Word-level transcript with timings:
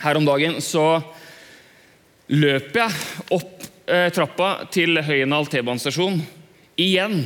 Her 0.00 0.16
om 0.16 0.24
dagen 0.24 0.60
så 0.64 0.84
løper 2.32 2.86
jeg 2.86 3.34
opp 3.36 3.64
eh, 3.90 4.06
trappa 4.14 4.52
til 4.72 4.96
Høyendal 5.04 5.48
T-banestasjon 5.50 6.20
igjen. 6.80 7.18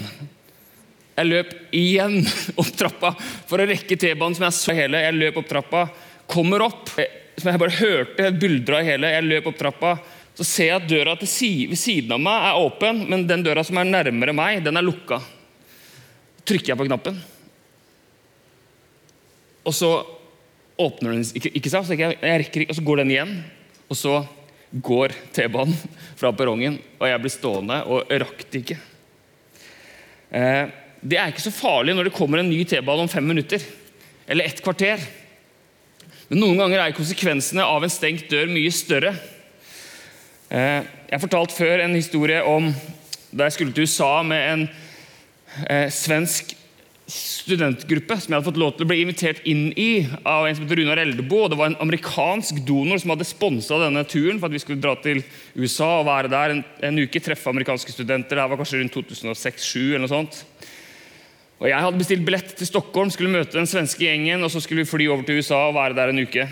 Jeg 1.14 1.28
løp 1.28 1.52
igjen 1.76 2.16
opp 2.60 2.72
trappa 2.74 3.12
for 3.20 3.62
å 3.62 3.68
rekke 3.70 3.98
T-banen 4.00 4.34
som 4.34 4.48
jeg 4.48 4.58
så 4.58 4.74
hele. 4.74 5.04
Jeg 5.04 5.18
løp 5.20 5.38
opp 5.38 5.52
trappa, 5.52 5.84
kommer 6.30 6.66
opp, 6.66 6.90
eh, 6.98 7.20
som 7.38 7.52
jeg 7.52 7.62
bare 7.62 7.78
hørte 7.78 8.32
buldra 8.42 8.82
i 8.82 8.88
hele. 8.88 9.12
Jeg 9.12 9.28
løp 9.28 9.46
opp 9.52 9.60
trappa, 9.60 9.94
så 10.34 10.48
ser 10.48 10.70
jeg 10.72 10.80
at 10.80 10.90
døra 10.90 11.14
si 11.30 11.52
ved 11.70 11.78
siden 11.78 12.16
av 12.16 12.24
meg 12.24 12.48
er 12.48 12.64
åpen, 12.64 13.04
men 13.06 13.22
den 13.30 13.46
døra 13.46 13.62
som 13.66 13.78
er 13.78 13.86
nærmere 13.86 14.34
meg, 14.34 14.64
den 14.66 14.80
er 14.80 14.86
lukka. 14.86 15.20
Trykker 16.42 16.74
jeg 16.74 16.80
på 16.80 16.88
knappen, 16.88 17.22
og 19.64 19.72
så 19.72 19.94
åpner 20.80 21.14
den 21.14 21.26
ikke, 21.38 21.52
ikke 21.54 21.72
sant? 21.72 21.86
Så 21.88 21.96
jeg, 21.98 22.16
jeg 22.20 22.40
rekker 22.44 22.64
ikke, 22.64 22.74
og 22.74 22.78
så 22.78 22.86
går 22.86 23.02
den 23.02 23.12
igjen. 23.14 23.34
Og 23.90 23.98
så 23.98 24.14
går 24.84 25.14
T-banen 25.36 25.76
fra 26.20 26.32
perrongen, 26.34 26.80
og 26.98 27.06
jeg 27.08 27.22
blir 27.22 27.34
stående 27.34 27.82
og 27.86 28.10
rakk 28.24 28.46
det 28.50 28.64
ikke. 28.64 28.78
Eh, 30.34 30.64
det 31.04 31.20
er 31.20 31.30
ikke 31.30 31.44
så 31.44 31.52
farlig 31.54 31.94
når 31.94 32.08
det 32.08 32.16
kommer 32.16 32.40
en 32.40 32.50
ny 32.50 32.62
T-bane 32.66 33.04
om 33.04 33.10
fem 33.12 33.26
minutter 33.28 33.62
eller 34.26 34.48
et 34.48 34.62
kvarter. 34.64 35.02
Men 36.30 36.40
noen 36.40 36.58
ganger 36.62 36.80
er 36.80 36.96
konsekvensene 36.96 37.66
av 37.68 37.84
en 37.84 37.92
stengt 37.92 38.30
dør 38.32 38.48
mye 38.50 38.72
større. 38.72 39.12
Eh, 40.48 40.80
jeg 40.80 41.12
har 41.12 41.22
fortalt 41.22 41.54
før 41.54 41.84
en 41.84 41.96
historie 41.96 42.40
om 42.48 42.70
da 43.34 43.46
jeg 43.46 43.56
skulle 43.56 43.74
til 43.76 43.86
USA 43.86 44.22
med 44.26 44.48
en 44.48 44.64
eh, 45.68 45.88
svensk 45.92 46.54
studentgruppe 47.10 48.16
som 48.16 48.32
jeg 48.32 48.38
hadde 48.38 48.46
fått 48.46 48.60
lov 48.60 48.70
til 48.76 48.86
å 48.86 48.88
bli 48.88 49.02
invitert 49.02 49.42
inn 49.48 49.66
i 49.76 50.06
av 50.24 50.46
en 50.46 50.56
som 50.56 50.64
heter 50.64 50.80
Runar 50.80 51.00
Eldebo. 51.02 51.42
Det 51.52 51.58
var 51.60 51.68
en 51.68 51.82
amerikansk 51.84 52.62
donor 52.64 53.00
som 53.00 53.12
hadde 53.12 53.26
sponsa 53.28 53.76
denne 53.82 54.06
turen 54.08 54.38
for 54.40 54.48
at 54.48 54.56
vi 54.56 54.62
skulle 54.62 54.80
dra 54.80 54.94
til 55.04 55.20
USA 55.52 55.90
og 55.98 56.08
være 56.08 56.30
der 56.32 56.54
en, 56.54 56.62
en 56.88 57.00
uke. 57.04 57.20
Treffe 57.20 57.52
amerikanske 57.52 57.92
studenter. 57.92 58.40
Det 58.40 58.46
var 58.48 58.60
kanskje 58.60 58.80
rundt 58.80 58.96
2006-2007 58.96 59.82
eller 59.84 60.04
noe 60.06 60.12
sånt. 60.14 60.38
Og 61.60 61.68
Jeg 61.68 61.80
hadde 61.84 62.00
bestilt 62.00 62.24
billett 62.26 62.54
til 62.58 62.68
Stockholm, 62.68 63.12
skulle 63.12 63.32
møte 63.32 63.56
den 63.56 63.68
svenske 63.68 64.06
gjengen 64.06 64.42
og 64.44 64.50
så 64.52 64.62
skulle 64.64 64.82
vi 64.82 64.90
fly 64.90 65.08
over 65.12 65.26
til 65.26 65.38
USA 65.40 65.66
og 65.68 65.76
være 65.76 65.96
der 65.96 66.12
en 66.12 66.24
uke. 66.24 66.48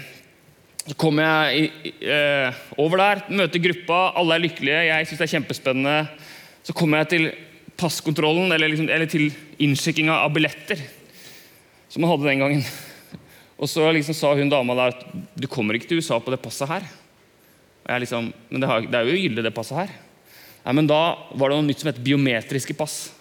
Så 0.83 0.99
kommer 0.99 1.27
jeg 1.27 1.71
i, 1.87 1.93
eh, 2.11 2.61
over 2.81 3.01
der, 3.01 3.25
møter 3.31 3.63
gruppa, 3.63 4.13
alle 4.19 4.35
er 4.35 4.45
lykkelige, 4.45 4.85
jeg 4.89 5.07
syns 5.07 5.21
det 5.21 5.27
er 5.27 5.35
kjempespennende. 5.37 5.97
Så 6.63 6.75
kommer 6.75 7.03
jeg 7.03 7.09
til 7.09 7.27
passkontrollen, 7.83 8.55
eller, 8.55 8.71
liksom, 8.71 8.89
eller 8.89 9.11
til 9.11 9.29
innsjekkinga 9.63 10.23
av 10.23 10.33
billetter, 10.35 10.81
som 11.91 12.05
man 12.05 12.15
hadde 12.15 12.31
den 12.31 12.43
gangen. 12.47 12.65
Og 13.63 13.71
så 13.71 13.85
liksom 13.95 14.17
sa 14.17 14.33
hun 14.35 14.51
dama 14.51 14.75
der 14.79 14.95
at 14.95 15.03
du 15.39 15.47
kommer 15.51 15.77
ikke 15.79 15.93
til 15.93 16.01
USA 16.03 16.19
på 16.19 16.33
det 16.35 16.41
passet 16.43 16.71
her. 16.71 16.87
Og 17.83 17.91
jeg 17.93 18.05
liksom, 18.05 18.33
Men 18.51 18.63
det, 18.63 18.69
har, 18.71 18.87
det 18.87 18.99
er 18.99 19.07
jo 19.11 19.19
gyldig, 19.19 19.45
det 19.45 19.55
passet 19.55 19.85
her. 19.85 19.93
Nei, 20.63 20.75
men 20.79 20.89
Da 20.91 21.03
var 21.39 21.51
det 21.51 21.59
noe 21.59 21.69
nytt 21.69 21.83
som 21.83 21.91
het 21.91 22.01
biometriske 22.03 22.75
pass. 22.79 23.13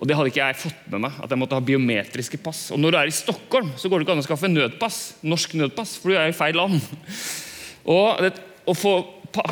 Og 0.00 0.08
Det 0.08 0.16
hadde 0.16 0.32
ikke 0.32 0.46
jeg 0.46 0.60
fått 0.62 0.86
med 0.92 1.04
meg. 1.04 1.18
at 1.20 1.28
jeg 1.28 1.40
måtte 1.40 1.56
ha 1.58 1.64
biometriske 1.64 2.40
pass. 2.40 2.70
Og 2.72 2.80
Når 2.80 2.90
du 2.90 2.98
er 3.00 3.10
i 3.10 3.16
Stockholm, 3.16 3.72
så 3.76 3.88
går 3.88 4.00
det 4.00 4.06
ikke 4.06 4.16
an 4.16 4.24
å 4.24 4.28
skaffe 4.28 4.48
nødpass, 4.48 4.98
norsk 5.22 5.56
nødpass, 5.60 5.96
for 6.00 6.12
du 6.12 6.16
er 6.16 6.32
i 6.32 6.36
feil 6.36 6.56
land. 6.56 6.80
Og 7.84 8.30
Å 8.70 8.74
få 8.76 8.94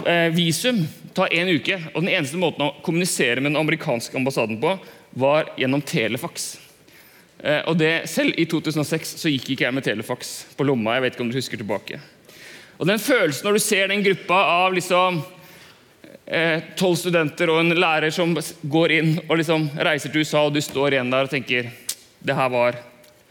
eh, 0.06 0.28
visum 0.32 0.82
tar 1.18 1.34
én 1.34 1.50
uke. 1.50 1.80
og 1.92 2.00
Den 2.02 2.12
eneste 2.14 2.38
måten 2.38 2.64
å 2.64 2.72
kommunisere 2.86 3.42
med 3.42 3.52
den 3.52 3.60
amerikanske 3.60 4.16
ambassaden 4.16 4.60
på, 4.62 4.76
var 5.18 5.50
gjennom 5.58 5.82
telefax. 5.82 6.52
Eh, 7.38 7.62
og 7.66 7.78
det, 7.78 8.08
Selv 8.10 8.38
i 8.38 8.46
2006 8.46 9.16
så 9.22 9.32
gikk 9.32 9.52
ikke 9.54 9.66
jeg 9.66 9.74
med 9.74 9.86
telefax 9.86 10.54
på 10.56 10.66
lomma. 10.66 10.94
jeg 10.96 11.02
vet 11.02 11.16
ikke 11.16 11.26
om 11.26 11.32
du 11.32 11.38
husker 11.38 11.60
tilbake. 11.60 12.00
Og 12.78 12.86
den 12.86 12.98
følelsen 12.98 13.46
Når 13.46 13.52
du 13.52 13.58
ser 13.58 13.88
den 13.88 14.02
gruppa 14.02 14.38
av 14.64 14.74
liksom 14.74 15.22
eh, 16.26 16.62
tolv 16.76 16.94
eh, 16.94 17.00
studenter 17.02 17.50
og 17.50 17.60
en 17.60 17.74
lærer 17.74 18.10
som 18.14 18.36
går 18.62 18.92
inn 18.92 19.12
og 19.28 19.38
liksom 19.38 19.70
reiser 19.74 20.10
til 20.10 20.22
USA, 20.22 20.46
og 20.46 20.54
du 20.54 20.60
står 20.62 20.94
igjen 20.94 21.10
der 21.10 21.26
og 21.26 21.30
tenker 21.30 21.70
det 22.18 22.34
her 22.34 22.48
var 22.50 22.78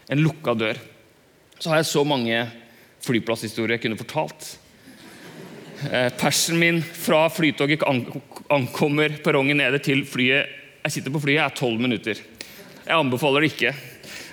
en 0.08 0.22
lukka 0.24 0.54
dør. 0.54 0.78
Så 1.58 1.70
har 1.70 1.80
jeg 1.80 1.90
så 1.90 2.04
mange 2.04 2.46
flyplasshistorier 3.04 3.76
jeg 3.76 3.84
kunne 3.84 4.00
fortalt. 4.00 4.56
Eh, 5.78 6.08
persen 6.18 6.58
min 6.58 6.80
fra 6.82 7.28
flytoget 7.30 7.84
ankommer 8.50 9.12
perrongen 9.22 9.60
nede 9.60 9.78
til 9.78 10.02
flyet 10.02 10.56
Jeg 10.82 10.92
sitter 10.96 11.12
på 11.14 11.20
flyet, 11.22 11.42
er 11.44 11.54
tolv 11.54 11.78
minutter. 11.80 12.18
Jeg 12.86 12.96
anbefaler 12.96 13.44
det 13.44 13.50
ikke. 13.52 13.72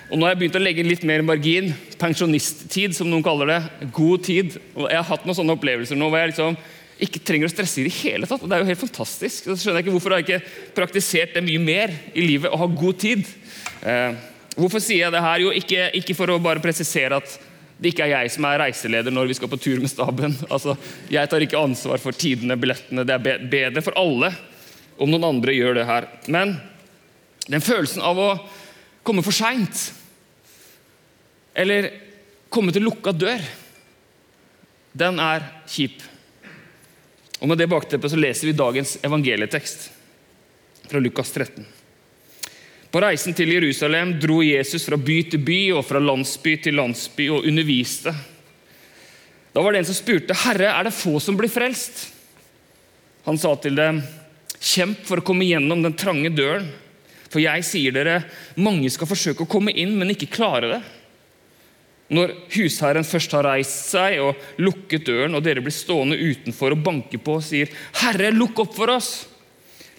Og 0.08 0.16
nå 0.16 0.24
har 0.24 0.32
jeg 0.32 0.40
begynt 0.40 0.56
å 0.56 0.62
legge 0.62 0.84
litt 0.86 1.02
mer 1.04 1.24
margin. 1.26 1.72
Pensjonisttid, 2.00 2.94
som 2.96 3.10
noen 3.10 3.24
kaller 3.26 3.50
det. 3.50 3.90
God 3.92 4.24
tid. 4.24 4.56
Og 4.72 4.86
jeg 4.88 4.96
har 4.96 5.08
hatt 5.10 5.26
noen 5.26 5.36
sånne 5.36 5.56
opplevelser 5.58 5.98
nå 5.98 6.08
hvor 6.08 6.22
jeg 6.22 6.32
liksom 6.32 6.56
ikke 7.06 7.20
trenger 7.28 7.50
å 7.50 7.52
stresse 7.52 7.82
i 7.82 7.86
det 7.88 7.94
hele 7.98 8.28
tatt. 8.28 8.40
og 8.40 8.48
Det 8.48 8.56
er 8.56 8.62
jo 8.62 8.70
helt 8.70 8.84
fantastisk. 8.86 9.44
Så 9.44 9.58
skjønner 9.58 9.82
jeg 9.82 9.86
ikke 9.86 9.96
Hvorfor 9.98 10.16
jeg 10.16 10.26
ikke 10.26 10.72
praktisert 10.78 11.36
det 11.36 11.44
mye 11.44 11.60
mer 11.60 11.92
i 12.14 12.24
livet 12.24 12.54
å 12.54 12.60
ha 12.62 12.70
god 12.70 13.02
tid? 13.02 13.26
Eh, 13.82 14.16
hvorfor 14.56 14.80
sier 14.80 15.04
jeg 15.04 15.14
det 15.14 15.24
her? 15.26 15.42
Jo, 15.44 15.52
ikke, 15.52 15.90
ikke, 16.00 16.16
for 16.16 16.32
å 16.32 16.40
bare 16.42 16.64
presisere 16.64 17.20
at 17.20 17.36
det 17.76 17.92
ikke 17.92 18.06
er 18.06 18.14
jeg 18.14 18.32
som 18.32 18.46
er 18.48 18.60
reiseleder 18.62 19.12
når 19.12 19.28
vi 19.28 19.36
skal 19.36 19.50
på 19.52 19.58
tur 19.60 19.82
med 19.82 19.92
staben. 19.92 20.36
Altså, 20.48 20.76
Jeg 21.12 21.28
tar 21.28 21.44
ikke 21.44 21.60
ansvar 21.60 22.00
for 22.00 22.16
tidene, 22.16 22.56
billettene. 22.56 23.04
Det 23.04 23.12
er 23.12 23.44
bedre 23.52 23.82
for 23.84 23.96
alle 24.00 24.32
om 24.96 25.10
noen 25.12 25.28
andre 25.28 25.52
gjør 25.52 25.76
det 25.76 25.84
her. 25.88 26.08
Men 26.32 26.56
den 27.46 27.60
følelsen 27.60 28.02
av 28.02 28.18
å 28.18 28.30
komme 29.06 29.22
for 29.22 29.36
seint, 29.36 29.90
eller 31.56 31.90
komme 32.52 32.72
til 32.72 32.86
lukka 32.88 33.12
dør, 33.12 33.44
den 34.96 35.20
er 35.20 35.44
kjip. 35.68 36.00
Og 37.40 37.48
Med 37.50 37.60
det 37.60 37.68
bakteppet 37.68 38.12
så 38.12 38.18
leser 38.18 38.48
vi 38.48 38.56
dagens 38.56 38.96
evangelietekst 39.04 39.90
fra 40.88 41.02
Lukas 41.02 41.32
13. 41.34 41.75
På 42.96 43.02
reisen 43.04 43.34
til 43.36 43.50
Jerusalem 43.52 44.14
dro 44.16 44.38
Jesus 44.40 44.86
fra 44.88 44.96
by 44.96 45.18
til 45.28 45.42
by 45.44 45.56
og 45.76 45.82
fra 45.84 46.00
landsby 46.00 46.54
til 46.64 46.78
landsby 46.78 47.26
og 47.28 47.44
underviste. 47.44 48.08
Da 49.52 49.60
var 49.60 49.74
det 49.74 49.82
en 49.82 49.88
som 49.90 49.98
spurte, 49.98 50.32
'Herre, 50.32 50.70
er 50.72 50.84
det 50.84 50.94
få 50.96 51.20
som 51.20 51.36
blir 51.36 51.52
frelst?' 51.52 52.06
Han 53.26 53.36
sa 53.36 53.54
til 53.56 53.74
dem, 53.76 54.00
'Kjemp 54.58 55.04
for 55.04 55.20
å 55.20 55.24
komme 55.28 55.44
gjennom 55.44 55.82
den 55.82 55.92
trange 55.92 56.30
døren.' 56.32 56.70
For 57.28 57.38
jeg 57.38 57.64
sier 57.64 57.92
dere, 57.92 58.24
mange 58.56 58.88
skal 58.90 59.06
forsøke 59.06 59.44
å 59.44 59.52
komme 59.52 59.76
inn, 59.76 59.98
men 59.98 60.08
ikke 60.08 60.32
klare 60.32 60.70
det. 60.70 60.82
Når 62.08 62.32
husherren 62.54 63.04
først 63.04 63.32
har 63.32 63.44
reist 63.44 63.90
seg 63.90 64.20
og 64.20 64.36
lukket 64.56 65.04
døren, 65.04 65.34
og 65.34 65.42
dere 65.42 65.60
blir 65.60 65.70
stående 65.72 66.16
utenfor 66.16 66.72
og 66.72 66.82
banke 66.82 67.18
på 67.18 67.34
og 67.36 67.44
sier, 67.44 67.68
'Herre, 67.92 68.32
lukk 68.32 68.58
opp 68.58 68.74
for 68.74 68.86
oss', 68.86 69.26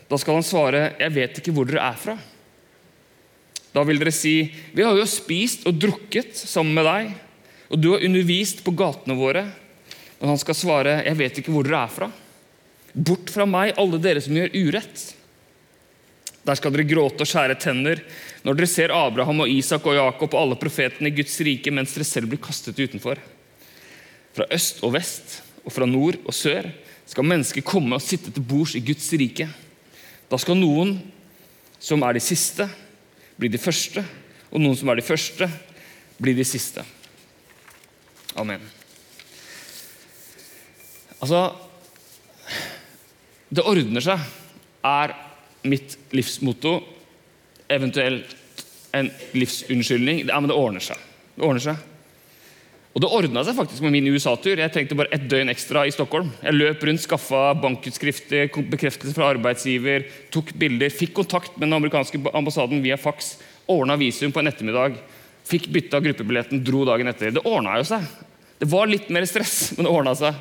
da 0.10 0.18
skal 0.18 0.34
han 0.34 0.44
svare, 0.44 0.98
'Jeg 0.98 1.14
vet 1.14 1.38
ikke 1.38 1.54
hvor 1.54 1.68
dere 1.68 1.94
er 1.94 1.94
fra'. 1.94 2.18
Da 3.74 3.84
vil 3.84 4.00
dere 4.00 4.12
si, 4.12 4.52
'Vi 4.74 4.84
har 4.84 4.96
jo 4.96 5.06
spist 5.06 5.68
og 5.68 5.80
drukket 5.80 6.36
sammen 6.36 6.74
med 6.74 6.86
deg', 6.86 7.14
'og 7.70 7.82
du 7.82 7.92
har 7.92 8.04
undervist 8.04 8.64
på 8.64 8.76
gatene 8.76 9.16
våre'. 9.16 9.52
Og 10.22 10.28
han 10.28 10.38
skal 10.38 10.56
svare, 10.56 11.04
'Jeg 11.04 11.18
vet 11.18 11.38
ikke 11.38 11.52
hvor 11.52 11.64
dere 11.64 11.84
er 11.84 11.88
fra'. 11.88 12.12
Bort 12.96 13.30
fra 13.30 13.46
meg, 13.46 13.74
alle 13.78 14.00
dere 14.00 14.22
som 14.22 14.34
gjør 14.34 14.56
urett. 14.56 15.14
Der 16.48 16.56
skal 16.56 16.72
dere 16.72 16.88
gråte 16.88 17.22
og 17.22 17.28
skjære 17.28 17.60
tenner 17.60 18.02
når 18.46 18.56
dere 18.56 18.70
ser 18.72 18.94
Abraham 18.96 19.44
og 19.44 19.52
Isak 19.52 19.86
og 19.86 19.98
Jakob 19.98 20.34
og 20.34 20.42
alle 20.42 20.56
profetene 20.56 21.12
i 21.12 21.16
Guds 21.18 21.36
rike 21.44 21.74
mens 21.76 21.94
dere 21.94 22.08
selv 22.08 22.32
blir 22.32 22.40
kastet 22.40 22.80
utenfor. 22.80 23.20
Fra 24.34 24.48
øst 24.56 24.80
og 24.88 24.94
vest 24.96 25.42
og 25.66 25.74
fra 25.76 25.86
nord 25.86 26.16
og 26.24 26.34
sør 26.34 26.70
skal 27.08 27.28
mennesker 27.28 27.66
komme 27.68 27.98
og 27.98 28.04
sitte 28.04 28.32
til 28.32 28.46
bords 28.48 28.78
i 28.80 28.84
Guds 28.84 29.10
rike. 29.20 29.50
Da 30.32 30.40
skal 30.40 30.56
noen 30.60 30.98
som 31.80 32.04
er 32.04 32.16
de 32.16 32.24
siste, 32.24 32.70
bli 33.38 33.50
de 33.52 33.62
første, 33.62 34.04
og 34.52 34.62
noen 34.62 34.78
som 34.78 34.90
er 34.90 35.00
de 35.00 35.06
første, 35.06 35.48
blir 36.18 36.38
de 36.38 36.46
siste. 36.48 36.84
Amen. 38.38 38.62
Altså 41.18 41.40
Det 43.50 43.64
ordner 43.64 44.04
seg 44.04 44.22
er 44.86 45.14
mitt 45.68 45.96
livsmotto, 46.14 46.74
eventuelt 47.72 48.36
en 48.96 49.10
livsunnskyldning. 49.36 50.26
Ja, 50.28 50.40
men 50.40 50.52
det 50.52 50.58
ordner 50.58 50.84
seg. 50.84 51.00
Det 51.36 51.46
ordner 51.48 51.64
seg. 51.64 51.80
Og 52.98 53.02
det 53.04 53.10
ordna 53.14 53.44
seg 53.46 53.54
faktisk 53.54 53.84
med 53.86 53.94
min 53.94 54.08
USA-tur. 54.10 54.58
Jeg 54.58 54.74
trengte 54.74 54.96
bare 54.98 55.12
ett 55.14 55.28
døgn 55.30 55.52
ekstra 55.54 55.84
i 55.86 55.92
Stockholm. 55.94 56.32
Jeg 56.42 56.56
løp 56.56 56.82
rundt, 56.82 57.04
skaffa 57.04 57.52
bankutskrifter, 57.62 58.48
bekreftelse 58.72 59.14
fra 59.14 59.28
arbeidsgiver, 59.36 60.08
tok 60.34 60.50
bilder, 60.58 60.90
fikk 60.90 61.12
kontakt 61.20 61.60
med 61.60 61.68
den 61.68 61.76
amerikanske 61.78 62.18
ambassaden 62.34 62.82
via 62.82 62.96
fax, 62.98 63.36
ordna 63.70 64.00
visum 64.02 64.32
på 64.34 64.42
en 64.42 64.50
ettermiddag, 64.50 64.96
fikk 65.46 65.68
bytta 65.76 66.00
gruppebilletten, 66.08 66.64
dro 66.66 66.82
dagen 66.90 67.12
etter. 67.12 67.36
Det 67.36 67.44
ordna 67.46 67.76
jo 67.78 67.86
seg. 67.86 68.08
Det 68.58 68.70
var 68.72 68.90
litt 68.90 69.12
mer 69.14 69.28
stress, 69.30 69.76
men 69.78 69.86
det 69.86 69.92
ordna 69.94 70.16
seg. 70.18 70.40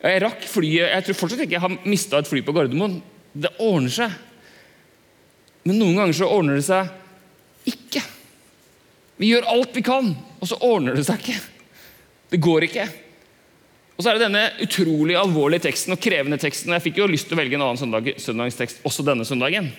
Jeg 0.00 0.22
rakk 0.22 0.46
flyet 0.48 0.94
Jeg 0.94 1.04
tror 1.04 1.18
fortsatt 1.18 1.42
ikke 1.44 1.56
jeg 1.58 1.64
har 1.66 1.74
mista 1.84 2.22
et 2.22 2.30
fly 2.30 2.40
på 2.46 2.54
Gardermoen. 2.56 2.94
Det 3.36 3.50
ordner 3.60 3.92
seg. 3.92 4.14
Men 5.68 5.76
noen 5.82 6.00
ganger 6.00 6.16
så 6.16 6.30
ordner 6.38 6.56
det 6.56 6.64
seg 6.64 7.68
ikke. 7.68 8.00
Vi 9.20 9.28
gjør 9.34 9.50
alt 9.52 9.76
vi 9.76 9.84
kan, 9.84 10.10
og 10.40 10.48
så 10.48 10.56
ordner 10.64 10.96
det 10.96 11.04
seg 11.04 11.20
ikke. 11.20 11.36
Det 12.32 12.40
går 12.42 12.66
ikke. 12.66 12.86
Og 13.96 14.04
så 14.04 14.10
er 14.10 14.18
det 14.18 14.26
denne 14.26 14.42
utrolig 14.60 15.16
alvorlige 15.16 15.64
teksten 15.68 15.94
og 15.94 16.00
krevende 16.04 16.38
teksten. 16.40 16.74
Jeg 16.76 16.84
fikk 16.84 17.00
jo 17.00 17.08
lyst 17.08 17.30
til 17.30 17.36
å 17.36 17.40
velge 17.40 17.56
en 17.56 17.64
annen 17.64 17.80
søndag, 17.80 18.10
søndagstekst 18.20 18.84
også 18.86 19.06
denne 19.06 19.24
søndagen. 19.28 19.70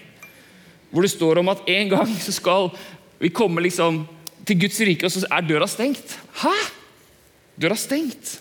Hvor 0.90 1.06
det 1.06 1.12
står 1.14 1.42
om 1.44 1.52
at 1.54 1.68
en 1.70 1.92
gang 1.92 2.16
så 2.24 2.34
skal 2.34 2.72
vi 3.22 3.34
komme 3.34 3.62
liksom 3.66 4.06
til 4.48 4.60
Guds 4.64 4.80
rike, 4.88 5.06
og 5.06 5.14
så 5.14 5.28
er 5.28 5.46
døra 5.46 5.68
stengt. 5.70 6.18
Hæ? 6.42 6.54
Døra 7.62 7.78
stengt? 7.78 8.38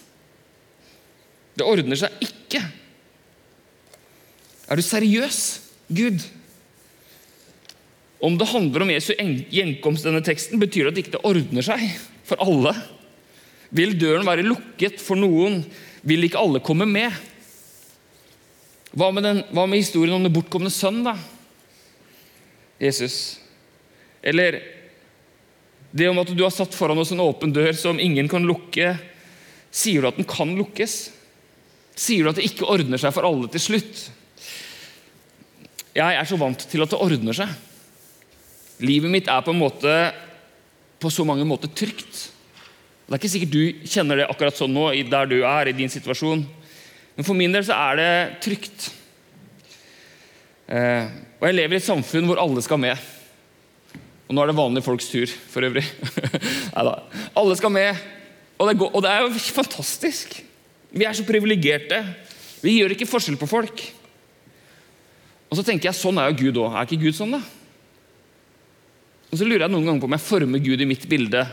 Det 1.56 1.66
ordner 1.66 1.98
seg 1.98 2.24
ikke. 2.24 2.62
Er 4.66 4.78
du 4.78 4.84
seriøs, 4.84 5.40
Gud? 5.92 6.24
Om 8.22 8.36
det 8.40 8.48
handler 8.48 8.84
om 8.84 8.90
Jesu 8.90 9.12
gjenkomst, 9.52 10.06
denne 10.06 10.22
teksten, 10.24 10.60
betyr 10.60 10.86
det 10.86 10.92
at 10.92 10.96
det 10.96 11.04
ikke 11.04 11.24
ordner 11.28 11.64
seg 11.64 11.84
for 12.26 12.40
alle. 12.42 12.72
Vil 13.76 13.96
døren 14.00 14.26
være 14.26 14.46
lukket 14.46 15.02
for 15.02 15.18
noen, 15.20 15.60
vil 16.06 16.26
ikke 16.26 16.40
alle 16.40 16.62
komme 16.64 16.86
med. 16.88 17.12
Hva 18.96 19.10
med, 19.12 19.26
den, 19.26 19.42
hva 19.52 19.66
med 19.68 19.82
historien 19.82 20.16
om 20.16 20.24
den 20.24 20.32
bortkomne 20.32 20.72
sønn, 20.72 21.02
da? 21.04 21.16
Jesus. 22.80 23.38
Eller 24.24 24.60
det 25.96 26.08
om 26.08 26.18
at 26.20 26.32
du 26.32 26.42
har 26.44 26.54
satt 26.54 26.74
foran 26.76 26.98
oss 27.00 27.12
en 27.12 27.22
åpen 27.24 27.52
dør 27.56 27.72
som 27.76 28.00
ingen 28.00 28.28
kan 28.28 28.44
lukke. 28.46 28.94
Sier 29.72 30.02
du 30.02 30.10
at 30.10 30.18
den 30.20 30.28
kan 30.28 30.54
lukkes? 30.56 30.96
Sier 31.96 32.24
du 32.24 32.32
at 32.32 32.40
det 32.40 32.48
ikke 32.48 32.68
ordner 32.68 33.00
seg 33.00 33.14
for 33.16 33.28
alle 33.28 33.48
til 33.52 33.64
slutt? 33.64 34.06
Jeg 35.96 36.16
er 36.16 36.28
så 36.28 36.36
vant 36.40 36.66
til 36.68 36.84
at 36.84 36.92
det 36.92 37.00
ordner 37.00 37.36
seg. 37.36 37.52
Livet 38.84 39.12
mitt 39.12 39.28
er 39.32 39.44
på 39.44 39.54
en 39.54 39.60
måte 39.60 39.92
på 41.00 41.12
så 41.12 41.24
mange 41.28 41.46
måter 41.48 41.72
trygt. 41.72 42.26
Det 43.06 43.14
er 43.14 43.20
ikke 43.20 43.30
sikkert 43.30 43.54
du 43.54 43.86
kjenner 43.86 44.18
det 44.18 44.24
akkurat 44.26 44.56
sånn 44.58 44.72
nå, 44.74 44.88
der 45.06 45.28
du 45.30 45.36
er, 45.46 45.68
i 45.70 45.74
din 45.78 45.90
situasjon. 45.90 46.40
Men 47.14 47.26
for 47.26 47.38
min 47.38 47.52
del 47.54 47.62
så 47.64 47.76
er 47.78 48.00
det 48.00 48.14
trygt. 48.42 48.88
Eh, 50.66 51.06
og 51.38 51.46
jeg 51.46 51.54
lever 51.54 51.76
i 51.76 51.78
et 51.78 51.86
samfunn 51.86 52.26
hvor 52.26 52.40
alle 52.42 52.64
skal 52.66 52.80
med. 52.82 52.98
Og 54.26 54.34
nå 54.34 54.42
er 54.42 54.50
det 54.50 54.56
vanlige 54.58 54.86
folks 54.88 55.06
tur, 55.12 55.30
for 55.52 55.62
øvrig. 55.68 55.84
Neida. 56.74 56.96
Alle 57.38 57.54
skal 57.60 57.72
med. 57.76 58.00
Og 58.58 58.72
det, 58.72 58.74
og 58.88 58.98
det 59.04 59.12
er 59.12 59.22
jo 59.22 59.44
fantastisk. 59.54 60.34
Vi 60.90 61.06
er 61.06 61.14
så 61.14 61.26
privilegerte. 61.28 62.00
Vi 62.64 62.74
gjør 62.80 62.96
ikke 62.96 63.06
forskjell 63.06 63.38
på 63.38 63.46
folk. 63.46 63.84
Og 65.46 65.60
så 65.60 65.62
tenker 65.62 65.92
jeg 65.92 66.00
sånn 66.00 66.18
er 66.18 66.32
jo 66.32 66.40
Gud 66.40 66.58
òg. 66.64 66.74
Er 66.74 66.88
ikke 66.88 67.04
Gud 67.06 67.14
sånn, 67.14 67.36
da? 67.38 67.42
Og 69.30 69.38
så 69.38 69.46
lurer 69.46 69.68
jeg 69.68 69.74
noen 69.76 69.86
ganger 69.86 70.02
på 70.02 70.10
om 70.10 70.16
jeg 70.16 70.26
former 70.26 70.64
Gud 70.64 70.82
i 70.82 70.90
mitt 70.90 71.06
bilde 71.10 71.44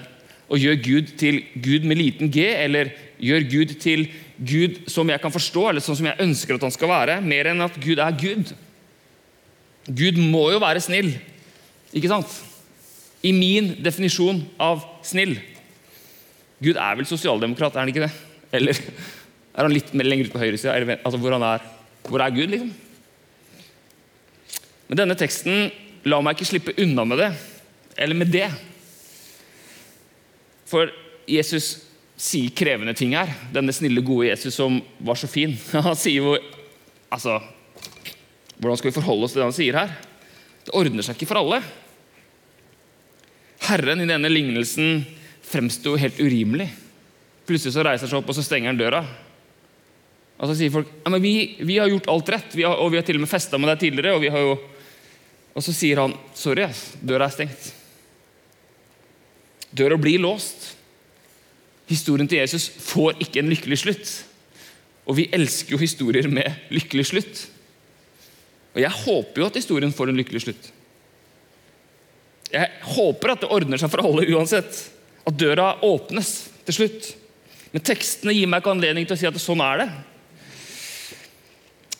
og 0.53 0.61
gjør 0.61 0.75
Gud 0.85 1.15
til 1.17 1.39
Gud 1.57 1.87
med 1.89 1.97
liten 1.97 2.29
g, 2.29 2.45
eller 2.45 2.91
gjør 3.17 3.47
Gud 3.49 3.73
til 3.81 4.05
Gud 4.37 4.83
som 4.91 5.09
jeg 5.09 5.21
kan 5.23 5.33
forstå, 5.33 5.63
eller 5.69 5.81
sånn 5.81 5.97
som 5.97 6.09
jeg 6.11 6.21
ønsker 6.21 6.57
at 6.57 6.65
han 6.67 6.73
skal 6.75 6.91
være, 6.91 7.15
mer 7.25 7.49
enn 7.49 7.63
at 7.65 7.79
Gud 7.81 8.01
er 8.03 8.17
Gud. 8.19 8.51
Gud 9.89 10.19
må 10.21 10.45
jo 10.53 10.61
være 10.61 10.83
snill, 10.83 11.09
ikke 11.89 12.11
sant? 12.11 12.37
I 13.25 13.31
min 13.33 13.71
definisjon 13.81 14.43
av 14.61 14.83
snill. 15.05 15.39
Gud 16.63 16.77
er 16.77 16.99
vel 16.99 17.07
sosialdemokrat, 17.09 17.73
er 17.73 17.83
han 17.83 17.91
ikke 17.91 18.05
det? 18.05 18.11
Eller 18.53 18.77
er 18.77 19.65
han 19.65 19.73
litt 19.73 19.89
lenger 19.97 20.29
ut 20.29 20.35
på 20.35 20.43
høyresida? 20.43 20.75
Altså, 20.99 21.17
hvor, 21.17 21.33
er. 21.33 21.65
hvor 22.05 22.21
er 22.21 22.35
Gud, 22.35 22.53
liksom? 22.53 22.69
Men 24.87 25.01
denne 25.01 25.17
teksten 25.17 25.71
la 26.05 26.19
meg 26.21 26.37
ikke 26.37 26.51
slippe 26.51 26.77
unna 26.83 27.07
med 27.07 27.23
det 27.23 27.31
eller 27.97 28.17
med 28.17 28.31
det. 28.33 28.49
For 30.73 30.89
Jesus 31.29 31.75
sier 32.17 32.53
krevende 32.55 32.95
ting 32.97 33.13
her. 33.17 33.29
Denne 33.53 33.73
snille, 33.75 34.01
gode 34.05 34.31
Jesus 34.31 34.57
som 34.57 34.79
var 34.97 35.19
så 35.19 35.29
fin. 35.29 35.55
Han 35.87 35.97
sier 35.99 36.23
jo 36.23 36.37
Altså, 37.13 37.35
hvordan 38.57 38.79
skal 38.79 38.89
vi 38.89 38.95
forholde 38.95 39.27
oss 39.27 39.35
til 39.35 39.43
det 39.43 39.45
han 39.45 39.53
sier 39.53 39.75
her? 39.77 39.91
Det 40.65 40.71
ordner 40.73 41.05
seg 41.05 41.13
ikke 41.13 41.27
for 41.29 41.37
alle. 41.43 41.59
Herren 43.67 44.01
i 44.01 44.07
denne 44.09 44.31
lignelsen 44.31 45.03
fremsto 45.45 45.93
helt 46.01 46.17
urimelig. 46.17 46.71
Plutselig 47.45 47.75
så 47.75 47.85
reiser 47.85 48.07
han 48.07 48.15
seg 48.15 48.23
opp 48.23 48.33
og 48.33 48.37
så 48.39 48.47
stenger 48.47 48.71
han 48.71 48.81
døra. 48.81 49.03
Og 50.39 50.49
så 50.49 50.57
sier 50.57 50.73
folk 50.73 50.89
ja, 50.89 51.13
vi, 51.21 51.35
vi 51.61 51.77
har 51.77 51.93
gjort 51.93 52.09
alt 52.15 52.33
rett, 52.33 52.57
vi 52.57 52.65
har, 52.65 52.81
og 52.81 52.89
vi 52.89 52.97
har 52.97 53.05
til 53.05 53.21
og 53.21 53.27
med 53.27 53.33
festa 53.35 53.61
med 53.61 53.69
deg 53.75 53.85
tidligere. 53.85 54.33
Og, 54.41 54.67
og 55.53 55.69
så 55.69 55.77
sier 55.77 56.01
han 56.01 56.17
sorry, 56.33 56.65
døra 57.05 57.29
er 57.29 57.37
stengt. 57.37 57.69
Døra 59.73 59.97
blir 59.97 60.21
låst. 60.21 60.73
Historien 61.89 62.29
til 62.29 62.39
Jesus 62.43 62.69
får 62.69 63.17
ikke 63.25 63.41
en 63.41 63.51
lykkelig 63.51 63.79
slutt. 63.81 64.13
Og 65.09 65.17
vi 65.17 65.27
elsker 65.35 65.75
jo 65.75 65.81
historier 65.81 66.29
med 66.31 66.69
lykkelig 66.73 67.07
slutt. 67.09 67.41
Og 68.73 68.81
jeg 68.81 69.01
håper 69.03 69.41
jo 69.41 69.49
at 69.49 69.59
historien 69.59 69.93
får 69.93 70.09
en 70.09 70.21
lykkelig 70.21 70.45
slutt. 70.45 70.69
Jeg 72.53 72.69
håper 72.95 73.33
at 73.33 73.43
det 73.43 73.51
ordner 73.53 73.81
seg 73.81 73.91
for 73.91 74.05
alle 74.05 74.27
uansett. 74.33 74.79
At 75.25 75.37
døra 75.39 75.73
åpnes 75.85 76.31
til 76.67 76.77
slutt. 76.79 77.11
Men 77.73 77.85
tekstene 77.85 78.35
gir 78.35 78.49
meg 78.49 78.61
ikke 78.61 78.73
anledning 78.75 79.07
til 79.09 79.17
å 79.17 79.19
si 79.19 79.29
at 79.29 79.41
sånn 79.41 79.63
er 79.65 79.83
det. 79.83 79.89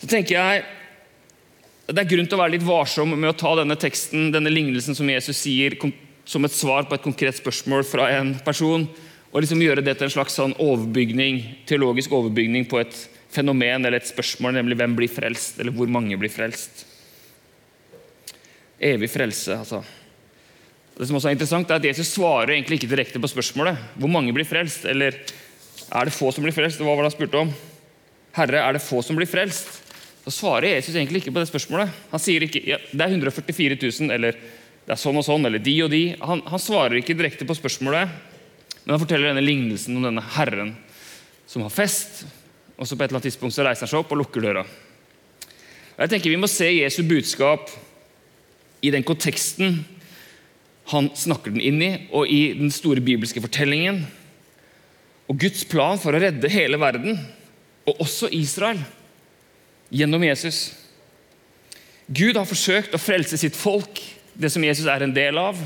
Så 0.04 0.10
tenker 0.12 0.36
jeg 0.36 0.64
Det 1.88 2.00
er 2.00 2.08
grunn 2.08 2.28
til 2.28 2.38
å 2.38 2.40
være 2.40 2.54
litt 2.54 2.64
varsom 2.64 3.12
med 3.12 3.28
å 3.28 3.36
ta 3.36 3.50
denne 3.60 3.76
teksten, 3.76 4.30
denne 4.32 4.52
lignelsen 4.52 4.96
som 4.96 5.10
Jesus 5.10 5.42
sier, 5.44 5.76
som 6.26 6.46
et 6.46 6.56
svar 6.56 6.88
på 6.88 6.96
et 6.96 7.04
konkret 7.04 7.38
spørsmål 7.38 7.84
fra 7.88 8.10
en 8.18 8.34
person, 8.46 8.86
og 9.34 9.42
liksom 9.42 9.62
gjøre 9.64 9.84
det 9.84 9.98
til 9.98 10.08
en 10.08 10.14
slags 10.14 10.38
sånn 10.38 10.54
overbygning, 10.62 11.42
teologisk 11.70 12.14
overbygning 12.14 12.68
på 12.70 12.80
et 12.84 12.98
fenomen 13.34 13.82
eller 13.82 13.98
et 13.98 14.10
spørsmål, 14.10 14.54
nemlig 14.60 14.78
hvem 14.78 14.96
blir 14.98 15.12
frelst, 15.12 15.58
eller 15.60 15.74
hvor 15.74 15.90
mange 15.90 16.18
blir 16.22 16.32
frelst. 16.32 16.86
Evig 18.84 19.10
frelse, 19.10 19.58
altså. 19.58 19.82
Det 20.94 21.08
som 21.10 21.18
også 21.18 21.32
er 21.32 21.38
interessant 21.38 21.72
er 21.72 21.80
at 21.80 21.88
Jesus 21.88 22.12
svarer 22.14 22.54
egentlig 22.54 22.78
ikke 22.78 22.92
direkte 22.92 23.22
på 23.22 23.32
spørsmålet. 23.32 23.80
Hvor 23.98 24.12
mange 24.14 24.34
blir 24.36 24.46
frelst? 24.46 24.86
Eller 24.86 25.16
er 25.18 26.06
det 26.06 26.14
få 26.14 26.30
som 26.32 26.46
blir 26.46 26.54
frelst? 26.54 26.78
Det 26.78 26.86
var 26.86 27.00
hva 27.00 27.08
han 27.08 27.14
spurte 27.16 27.40
om. 27.42 27.54
Herre, 28.38 28.62
er 28.62 28.78
det 28.78 28.84
få 28.86 29.02
som 29.06 29.18
blir 29.18 29.30
frelst? 29.30 29.80
Så 30.24 30.36
svarer 30.38 30.76
Jesus 30.76 30.94
egentlig 30.94 31.24
ikke 31.24 31.34
på 31.34 31.42
det 31.42 31.50
spørsmålet. 31.50 31.90
Han 32.12 32.22
sier 32.22 32.46
ikke 32.46 32.62
ja, 32.68 32.78
det 32.92 33.02
er 33.02 33.16
144 33.18 33.80
000, 33.82 34.14
eller 34.14 34.38
det 34.84 34.96
er 34.96 35.00
sånn 35.00 35.20
og 35.20 35.26
sånn, 35.26 35.46
eller 35.48 35.64
de 35.64 35.74
og 35.86 35.92
de. 35.94 36.04
Han, 36.20 36.42
han 36.50 36.62
svarer 36.62 37.00
ikke 37.00 37.16
direkte 37.16 37.48
på 37.48 37.56
spørsmålet, 37.56 38.12
men 38.84 38.94
han 38.94 39.02
forteller 39.02 39.32
denne 39.32 39.46
lignelsen 39.46 39.96
om 39.96 40.08
denne 40.10 40.24
herren 40.36 40.74
som 41.48 41.64
har 41.64 41.72
fest, 41.72 42.26
og 42.76 42.88
så 42.88 42.98
på 42.98 43.04
et 43.04 43.12
eller 43.12 43.22
annet 43.22 43.30
tidspunkt 43.30 43.56
så 43.56 43.64
reiser 43.64 43.86
han 43.86 43.94
seg 43.94 44.02
opp 44.02 44.12
og 44.12 44.20
lukker 44.24 44.44
døra. 44.44 44.66
Og 45.94 46.02
jeg 46.02 46.12
tenker 46.16 46.34
Vi 46.34 46.42
må 46.42 46.50
se 46.52 46.68
Jesu 46.72 47.04
budskap 47.08 47.70
i 48.84 48.92
den 48.92 49.06
konteksten 49.08 49.84
han 50.92 51.08
snakker 51.16 51.54
den 51.54 51.64
inn 51.64 51.80
i, 51.80 51.92
og 52.12 52.28
i 52.28 52.52
den 52.58 52.72
store 52.74 53.00
bibelske 53.04 53.40
fortellingen. 53.40 54.02
Og 55.32 55.38
Guds 55.40 55.64
plan 55.70 56.02
for 56.02 56.12
å 56.12 56.20
redde 56.20 56.52
hele 56.52 56.80
verden, 56.82 57.22
og 57.88 58.02
også 58.04 58.28
Israel, 58.36 58.82
gjennom 59.94 60.26
Jesus. 60.28 60.74
Gud 62.12 62.36
har 62.36 62.50
forsøkt 62.50 62.96
å 62.96 63.00
frelse 63.00 63.40
sitt 63.40 63.56
folk 63.56 64.02
det 64.34 64.50
som 64.50 64.64
Jesus 64.64 64.88
er 64.90 65.06
en 65.06 65.14
del 65.16 65.38
av, 65.38 65.60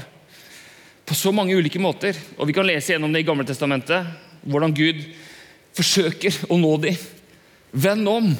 på 1.08 1.16
så 1.16 1.32
mange 1.32 1.56
ulike 1.56 1.80
måter. 1.80 2.18
Og 2.38 2.50
Vi 2.50 2.56
kan 2.56 2.68
lese 2.68 2.94
gjennom 2.94 3.14
det 3.14 3.24
i 3.24 3.28
Gamle 3.28 3.48
Testamentet, 3.48 4.08
hvordan 4.44 4.76
Gud 4.76 5.00
forsøker 5.78 6.36
å 6.52 6.58
nå 6.60 6.74
dem. 6.84 6.98
Vend 7.72 8.10
om, 8.10 8.32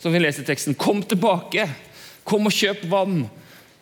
som 0.00 0.12
vi 0.12 0.20
leser 0.20 0.44
i 0.44 0.48
teksten. 0.48 0.76
Kom 0.76 1.02
tilbake. 1.06 1.68
Kom 2.24 2.48
og 2.48 2.54
kjøp 2.54 2.84
vann. 2.90 3.24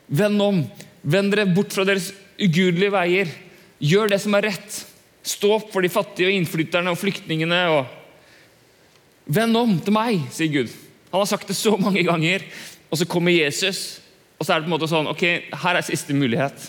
Vend 0.06 0.42
om. 0.42 0.62
Vend 1.02 1.34
dere 1.34 1.48
bort 1.50 1.74
fra 1.74 1.86
deres 1.88 2.12
ugudelige 2.38 2.94
veier. 2.94 3.30
Gjør 3.78 4.12
det 4.12 4.20
som 4.22 4.34
er 4.38 4.50
rett. 4.50 4.80
Stå 5.26 5.54
opp 5.58 5.70
for 5.72 5.84
de 5.84 5.92
fattige 5.92 6.30
og 6.30 6.36
innflytterne 6.38 6.92
og 6.92 7.00
flyktningene. 7.00 7.62
Og 7.74 9.32
Vend 9.38 9.58
om 9.60 9.74
til 9.82 9.94
meg, 9.94 10.22
sier 10.32 10.52
Gud. 10.52 10.74
Han 11.12 11.22
har 11.22 11.30
sagt 11.30 11.50
det 11.50 11.56
så 11.58 11.74
mange 11.80 12.04
ganger. 12.06 12.44
Og 12.88 13.00
så 13.00 13.08
kommer 13.08 13.34
Jesus 13.34 14.00
og 14.38 14.46
så 14.46 14.54
er 14.54 14.60
det 14.60 14.68
på 14.68 14.70
en 14.70 14.76
måte 14.76 14.90
sånn 14.90 15.10
Ok, 15.10 15.24
her 15.62 15.78
er 15.78 15.86
siste 15.86 16.14
mulighet. 16.14 16.68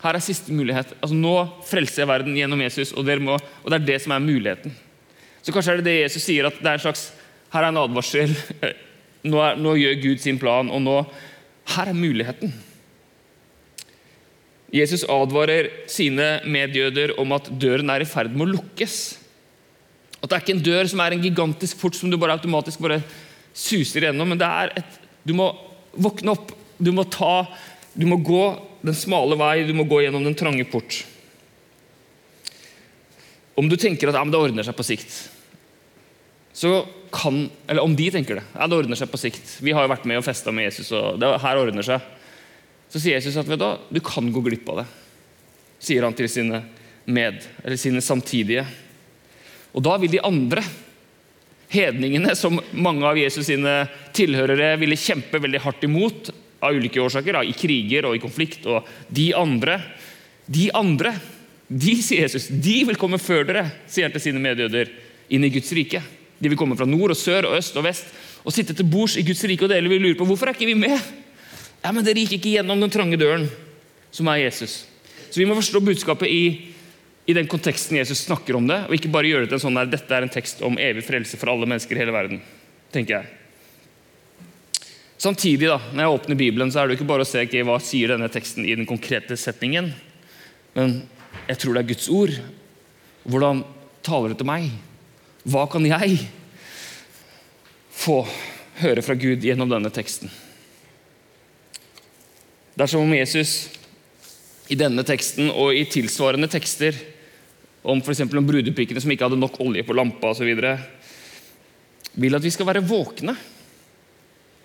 Her 0.00 0.16
er 0.16 0.24
siste 0.24 0.54
mulighet. 0.54 0.94
Altså 1.00 1.16
Nå 1.16 1.34
frelser 1.68 2.04
jeg 2.04 2.10
verden 2.10 2.36
gjennom 2.36 2.62
Jesus, 2.64 2.92
og, 2.96 3.08
må, 3.24 3.36
og, 3.36 3.68
det 3.72 3.78
er 3.78 3.88
det 3.90 3.98
som 4.04 4.16
er 4.16 4.24
muligheten. 4.24 4.74
Så 5.44 5.54
kanskje 5.54 5.76
er 5.76 5.82
det 5.82 5.88
det 5.88 5.98
Jesus 6.00 6.26
sier, 6.26 6.48
at 6.48 6.58
det 6.60 6.70
er 6.70 6.78
en 6.78 6.86
slags 6.88 7.10
Her 7.52 7.62
er 7.62 7.70
en 7.70 7.84
advarsel. 7.84 8.32
Nå, 9.26 9.40
er, 9.42 9.56
nå 9.58 9.72
gjør 9.74 10.00
Gud 10.04 10.20
sin 10.22 10.38
plan, 10.38 10.68
og 10.70 10.82
nå 10.84 10.96
Her 11.74 11.90
er 11.90 11.98
muligheten. 11.98 12.52
Jesus 14.74 15.06
advarer 15.10 15.70
sine 15.90 16.40
medjøder 16.46 17.14
om 17.22 17.32
at 17.36 17.48
døren 17.58 17.90
er 17.90 18.02
i 18.02 18.08
ferd 18.08 18.34
med 18.34 18.48
å 18.48 18.52
lukkes. 18.56 18.96
At 20.20 20.28
det 20.28 20.36
er 20.36 20.44
ikke 20.44 20.56
en 20.56 20.66
dør 20.66 20.90
som 20.90 21.02
er 21.02 21.14
en 21.14 21.22
gigantisk 21.22 21.80
port 21.80 21.96
som 21.98 22.10
du 22.10 22.18
bare 22.20 22.34
automatisk 22.36 22.82
bare 22.82 23.00
suser 23.56 24.08
gjennom, 24.08 24.28
men 24.28 24.40
det 24.40 24.46
er 24.46 24.72
et, 24.82 24.98
du 25.26 25.32
må 25.38 25.48
Våkne 26.02 26.34
opp. 26.36 26.52
Du 26.76 26.90
må, 26.92 27.06
ta, 27.08 27.46
du 27.96 28.04
må 28.08 28.18
gå 28.20 28.42
den 28.84 28.96
smale 28.96 29.38
vei, 29.40 29.64
du 29.64 29.72
må 29.76 29.86
gå 29.88 30.02
gjennom 30.04 30.26
den 30.26 30.36
trange 30.36 30.66
port. 30.68 31.00
Om 33.56 33.70
du 33.72 33.78
tenker 33.80 34.12
at 34.12 34.18
ja, 34.18 34.26
det 34.28 34.40
ordner 34.40 34.66
seg 34.66 34.76
på 34.76 34.84
sikt 34.84 35.16
så 36.56 36.86
kan 37.12 37.50
Eller 37.66 37.82
om 37.84 37.96
de 37.96 38.10
tenker 38.10 38.38
det. 38.38 38.42
Ja, 38.54 38.66
det 38.66 38.76
ordner 38.76 38.96
seg 38.96 39.10
på 39.12 39.18
sikt. 39.20 39.58
Vi 39.60 39.74
har 39.76 39.84
jo 39.84 39.90
vært 39.92 40.06
med 40.08 40.18
og 40.18 40.24
festa 40.24 40.52
med 40.52 40.64
Jesus, 40.66 40.88
og 40.96 41.18
det 41.20 41.28
her 41.42 41.58
ordner 41.60 41.84
seg. 41.84 42.06
Så 42.92 43.00
sier 43.00 43.18
Jesus 43.18 43.36
at 43.36 43.48
vet 43.48 43.60
du, 43.60 43.66
du 43.92 44.00
kan 44.04 44.28
gå 44.32 44.40
glipp 44.44 44.68
av 44.72 44.80
det, 44.80 44.86
sier 45.84 46.06
han 46.06 46.16
til 46.16 46.28
sine 46.32 46.62
med, 47.04 47.44
eller 47.62 47.80
sine 47.80 48.00
samtidige. 48.04 48.64
Og 49.76 49.84
da 49.84 49.98
vil 50.00 50.12
de 50.12 50.22
andre, 50.24 50.64
hedningene 51.72 52.34
som 52.38 52.60
mange 52.72 53.06
av 53.06 53.18
Jesus 53.18 53.48
sine 53.48 53.86
tilhørere 54.16 54.74
ville 54.80 54.98
kjempe 54.98 55.40
veldig 55.42 55.62
hardt 55.64 55.86
imot 55.86 56.30
av 56.64 56.76
ulike 56.76 57.02
årsaker, 57.02 57.38
i 57.44 57.54
kriger 57.56 58.08
og 58.08 58.16
i 58.16 58.22
konflikt, 58.22 58.66
og 58.70 58.86
de 59.12 59.30
andre, 59.36 59.80
de 60.46 60.70
andre, 60.74 61.12
de, 61.68 61.96
sier 62.02 62.24
Jesus, 62.24 62.48
de 62.48 62.78
vil 62.88 62.98
komme 62.98 63.18
før 63.20 63.44
dere, 63.48 63.66
sier 63.90 64.06
han 64.06 64.14
til 64.14 64.28
sine 64.28 64.42
medjøder, 64.42 64.92
inn 65.34 65.44
i 65.44 65.50
Guds 65.50 65.72
rike. 65.74 66.00
De 66.38 66.50
vil 66.52 66.58
komme 66.58 66.76
fra 66.78 66.86
nord 66.88 67.14
og 67.14 67.18
sør 67.18 67.48
og 67.50 67.58
øst 67.58 67.76
og 67.76 67.86
vest 67.86 68.12
og 68.46 68.54
sitte 68.54 68.76
til 68.78 68.86
bords 68.86 69.16
i 69.18 69.24
Guds 69.26 69.42
rike, 69.48 69.66
og 69.66 69.72
dere 69.72 69.90
vil 69.90 70.04
lure 70.04 70.18
på 70.18 70.26
hvorfor 70.28 70.48
er 70.48 70.54
ikke 70.54 70.68
vi 70.70 70.78
med? 70.78 70.94
Ja, 71.82 71.92
men 71.94 72.06
Dere 72.06 72.22
gikk 72.22 72.38
ikke 72.38 72.56
gjennom 72.56 72.80
den 72.82 72.90
trange 72.90 73.18
døren, 73.18 73.48
som 74.14 74.28
er 74.30 74.44
Jesus. 74.44 74.84
Så 75.30 75.38
vi 75.38 75.46
må 75.46 75.56
forstå 75.58 75.82
budskapet 75.84 76.30
i 76.30 76.42
i 77.26 77.34
den 77.34 77.48
konteksten 77.50 77.98
Jesus 77.98 78.20
snakker 78.24 78.56
om 78.56 78.68
det, 78.68 78.84
og 78.86 78.94
ikke 78.94 79.10
bare 79.10 79.26
gjøre 79.26 79.46
det 79.46 79.50
til 79.50 79.58
en 79.58 79.64
sånn 79.64 79.80
der, 79.80 79.88
dette 79.90 80.14
er 80.14 80.22
en 80.22 80.30
tekst 80.30 80.60
om 80.66 80.78
evig 80.78 81.02
frelse 81.06 81.38
for 81.40 81.50
alle 81.50 81.66
mennesker 81.66 81.98
i 81.98 82.04
hele 82.04 82.14
verden. 82.14 82.40
tenker 82.94 83.18
jeg. 83.18 83.26
Samtidig, 85.18 85.66
da, 85.66 85.80
når 85.90 86.04
jeg 86.04 86.14
åpner 86.14 86.38
Bibelen, 86.38 86.70
så 86.70 86.80
er 86.80 86.88
det 86.88 86.96
ikke 86.96 87.08
bare 87.08 87.24
å 87.24 87.28
se 87.28 87.42
okay, 87.42 87.64
hva 87.66 87.80
sier 87.82 88.12
denne 88.12 88.28
teksten 88.30 88.64
i 88.68 88.76
den 88.78 88.86
konkrete 88.86 89.36
setningen, 89.36 89.90
men 90.76 91.00
jeg 91.48 91.58
tror 91.58 91.74
det 91.74 91.82
er 91.82 91.88
Guds 91.90 92.08
ord. 92.12 92.34
Hvordan 93.26 93.64
taler 94.06 94.32
det 94.32 94.38
til 94.38 94.48
meg? 94.48 94.70
Hva 95.42 95.64
kan 95.72 95.86
jeg 95.88 96.20
få 97.96 98.20
høre 98.82 99.02
fra 99.02 99.16
Gud 99.18 99.42
gjennom 99.42 99.72
denne 99.72 99.90
teksten? 99.90 100.30
Det 102.76 102.84
er 102.84 102.92
som 102.92 103.02
om 103.02 103.16
Jesus 103.16 103.56
i 104.68 104.78
denne 104.78 105.02
teksten 105.06 105.48
og 105.50 105.74
i 105.74 105.86
tilsvarende 105.88 106.50
tekster 106.52 106.94
om 107.86 108.00
f.eks. 108.02 108.24
om 108.26 108.46
brudepikene 108.46 109.00
som 109.02 109.12
ikke 109.12 109.28
hadde 109.28 109.38
nok 109.38 109.60
olje 109.62 109.84
på 109.86 109.94
lampa 109.94 110.32
osv. 110.32 110.50
Vil 112.16 112.38
at 112.38 112.44
vi 112.44 112.52
skal 112.54 112.68
være 112.68 112.84
våkne. 112.86 113.36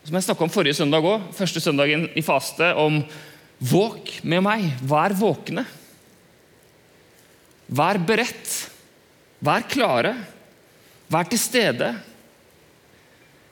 Som 0.02 0.18
jeg 0.18 0.26
snakka 0.26 0.48
om 0.48 0.54
forrige 0.54 0.80
søndag 0.80 1.06
òg, 1.06 1.28
første 1.38 1.62
søndagen 1.62 2.08
i 2.18 2.24
faste, 2.26 2.72
om 2.74 3.04
våk 3.62 4.18
med 4.26 4.42
meg. 4.46 4.66
Vær 4.90 5.14
våkne. 5.18 5.66
Vær 7.70 8.02
beredt. 8.02 8.56
Vær 9.46 9.68
klare. 9.70 10.16
Vær 11.12 11.30
til 11.30 11.42
stede. 11.42 11.92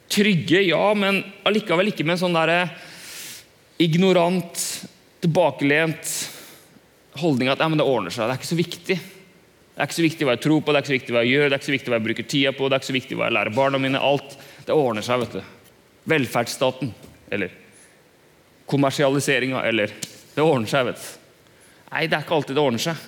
Trygge, 0.10 0.64
ja, 0.66 0.82
men 0.98 1.22
allikevel 1.46 1.92
ikke 1.92 2.08
med 2.08 2.18
en 2.18 2.24
sånn 2.24 2.38
der 2.40 2.72
ignorant, 3.80 4.58
tilbakelent 5.22 6.18
holdning 7.20 7.52
at 7.52 7.62
ja, 7.62 7.70
men 7.70 7.78
det 7.80 7.86
ordner 7.86 8.14
seg. 8.14 8.26
Det 8.26 8.34
er 8.34 8.42
ikke 8.42 8.50
så 8.50 8.58
viktig. 8.58 8.98
Det 9.80 9.86
er 9.86 9.88
ikke 9.88 9.96
så 9.96 10.04
viktig 10.04 10.26
hva 10.28 10.34
jeg 10.36 10.42
tror 10.44 10.60
på, 10.60 10.74
det 10.76 10.76
er 10.76 10.84
ikke 10.84 10.92
så 10.92 10.98
viktig 10.98 11.14
hva 11.16 11.20
jeg 11.24 11.32
gjør, 11.32 11.46
det 11.46 11.56
er 11.56 11.62
ikke 11.62 11.66
så 11.70 11.72
viktig 11.72 11.92
hva 11.92 11.98
jeg 11.98 12.04
bruker 12.04 12.26
tida 12.28 12.52
på, 12.52 12.66
det 12.68 12.76
er 12.76 12.82
ikke 12.82 12.88
så 12.90 12.96
viktig 12.98 13.16
hva 13.16 13.28
jeg 13.30 13.36
lærer 13.38 13.56
barna 13.56 13.80
mine. 13.80 14.02
Alt 14.04 14.34
det 14.68 14.76
ordner 14.76 15.06
seg. 15.08 15.22
vet 15.22 15.38
du. 15.38 15.54
Velferdsstaten 16.12 16.90
eller 17.32 17.54
kommersialiseringa 18.68 19.62
eller 19.70 19.94
Det 20.36 20.44
ordner 20.44 20.68
seg, 20.68 20.90
vet 20.90 21.00
du. 21.00 21.08
Nei, 21.94 22.04
det 22.12 22.18
er 22.18 22.26
ikke 22.26 22.36
alltid 22.36 22.60
det 22.60 22.66
ordner 22.66 22.84
seg. 22.84 23.08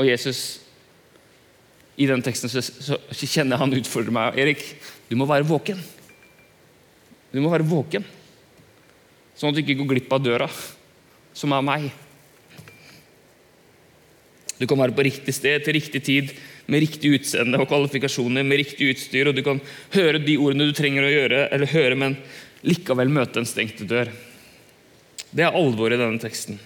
Og 0.00 0.08
Jesus, 0.08 0.40
i 2.00 2.08
den 2.08 2.24
teksten 2.24 2.52
så, 2.52 2.64
så 2.64 3.28
kjenner 3.28 3.60
han 3.60 3.76
utfordrer 3.76 4.16
meg. 4.16 4.40
Erik, 4.40 4.64
du 5.12 5.20
må 5.20 5.28
være 5.28 5.44
våken. 5.52 5.84
Du 7.36 7.42
må 7.44 7.52
være 7.52 7.68
våken, 7.68 8.08
sånn 9.36 9.52
at 9.52 9.60
du 9.60 9.60
ikke 9.66 9.76
går 9.82 9.92
glipp 9.92 10.16
av 10.16 10.24
døra, 10.24 10.48
som 11.36 11.52
er 11.52 11.68
meg. 11.74 11.88
Du 14.56 14.64
kan 14.66 14.80
være 14.80 14.94
på 14.96 15.04
riktig 15.04 15.34
sted 15.36 15.64
til 15.64 15.76
riktig 15.76 16.00
tid 16.06 16.30
med 16.66 16.82
riktig 16.82 17.12
utseende 17.18 17.60
og 17.60 17.68
kvalifikasjoner, 17.70 18.44
med 18.46 18.62
riktig 18.62 18.88
utstyr, 18.94 19.28
og 19.28 19.36
du 19.36 19.42
kan 19.46 19.60
høre 19.94 20.22
de 20.22 20.38
ordene 20.40 20.68
du 20.68 20.74
trenger 20.76 21.06
å 21.06 21.12
gjøre, 21.12 21.42
eller 21.54 21.72
høre, 21.74 21.98
men 21.98 22.16
likevel 22.66 23.12
møte 23.12 23.42
en 23.42 23.48
stengte 23.48 23.86
dør. 23.88 24.10
Det 25.30 25.44
er 25.44 25.54
alvoret 25.54 25.98
i 25.98 26.00
denne 26.00 26.22
teksten. 26.22 26.58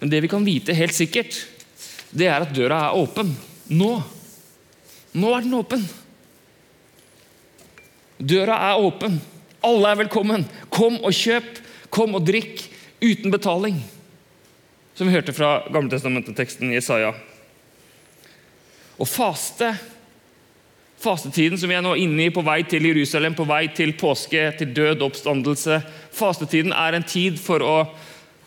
Men 0.00 0.10
det 0.10 0.22
vi 0.24 0.32
kan 0.32 0.46
vite 0.46 0.74
helt 0.74 0.96
sikkert, 0.96 1.36
det 2.10 2.30
er 2.30 2.46
at 2.46 2.54
døra 2.56 2.86
er 2.88 2.98
åpen. 2.98 3.34
Nå. 3.70 3.92
Nå 5.20 5.34
er 5.36 5.44
den 5.44 5.58
åpen. 5.60 5.84
Døra 8.18 8.56
er 8.70 8.82
åpen. 8.82 9.20
Alle 9.66 9.92
er 9.92 10.00
velkommen. 10.00 10.48
Kom 10.72 10.96
og 11.04 11.12
kjøp. 11.14 11.60
Kom 11.92 12.16
og 12.16 12.24
drikk 12.26 12.64
uten 13.02 13.32
betaling 13.32 13.78
som 15.00 15.08
vi 15.08 15.14
hørte 15.14 15.32
fra 15.32 15.62
Gamletestamentet-teksten 15.72 16.74
Isaiah. 16.76 17.16
Og 19.00 19.08
faste, 19.08 19.70
fastetiden 21.00 21.56
som 21.56 21.70
vi 21.70 21.76
er 21.78 21.84
nå 21.86 21.94
inne 21.96 22.26
i 22.26 22.32
på 22.36 22.42
vei 22.44 22.58
til 22.68 22.84
Jerusalem, 22.84 23.32
på 23.32 23.46
vei 23.48 23.62
til 23.72 23.94
påske, 23.96 24.42
til 24.58 24.74
død 24.76 25.00
oppstandelse 25.06 25.78
Fastetiden 26.12 26.74
er 26.76 26.98
en 26.98 27.06
tid 27.08 27.38
for 27.40 27.64
å 27.64 27.76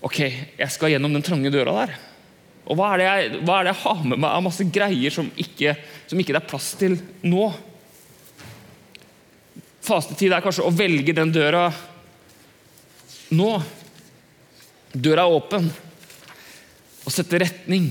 Ok, 0.05 0.19
jeg 0.60 0.67
skal 0.75 0.91
gjennom 0.93 1.15
den 1.15 1.25
trange 1.25 1.50
døra 1.50 1.74
der. 1.79 1.95
Og 2.67 2.77
hva 2.77 2.91
er 2.91 3.01
det 3.01 3.07
jeg, 3.07 3.31
er 3.39 3.65
det 3.65 3.72
jeg 3.72 3.79
har 3.79 4.03
med 4.03 4.22
meg 4.22 4.27
av 4.29 4.43
masse 4.45 4.67
greier 4.75 5.15
som 5.15 5.31
ikke, 5.33 5.74
som 6.12 6.22
ikke 6.22 6.36
det 6.36 6.41
er 6.43 6.51
plass 6.51 6.67
til 6.77 7.00
nå? 7.24 7.48
Fastetid 9.89 10.36
er 10.36 10.45
kanskje 10.45 10.67
å 10.67 10.75
velge 10.75 11.17
den 11.17 11.33
døra 11.33 11.63
nå. 13.33 13.50
Døra 14.93 15.25
er 15.25 15.39
åpen 15.39 15.72
og 17.03 17.12
sette 17.13 17.39
retning 17.43 17.89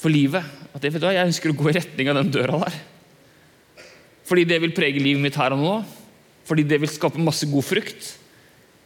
for 0.00 0.12
livet. 0.12 0.44
At 0.74 0.82
jeg, 0.82 0.94
vet 0.94 1.02
du, 1.02 1.08
jeg 1.10 1.30
ønsker 1.30 1.52
å 1.52 1.56
gå 1.58 1.70
i 1.70 1.76
retning 1.78 2.10
av 2.10 2.18
den 2.20 2.32
døra 2.34 2.60
der. 2.66 2.76
Fordi 4.24 4.46
det 4.48 4.60
vil 4.62 4.74
prege 4.76 5.02
livet 5.02 5.22
mitt 5.22 5.38
her 5.38 5.54
og 5.56 5.62
nå. 5.62 5.74
Fordi 6.48 6.64
det 6.68 6.80
vil 6.82 6.92
skape 6.92 7.22
masse 7.22 7.48
god 7.48 7.64
frukt 7.64 8.12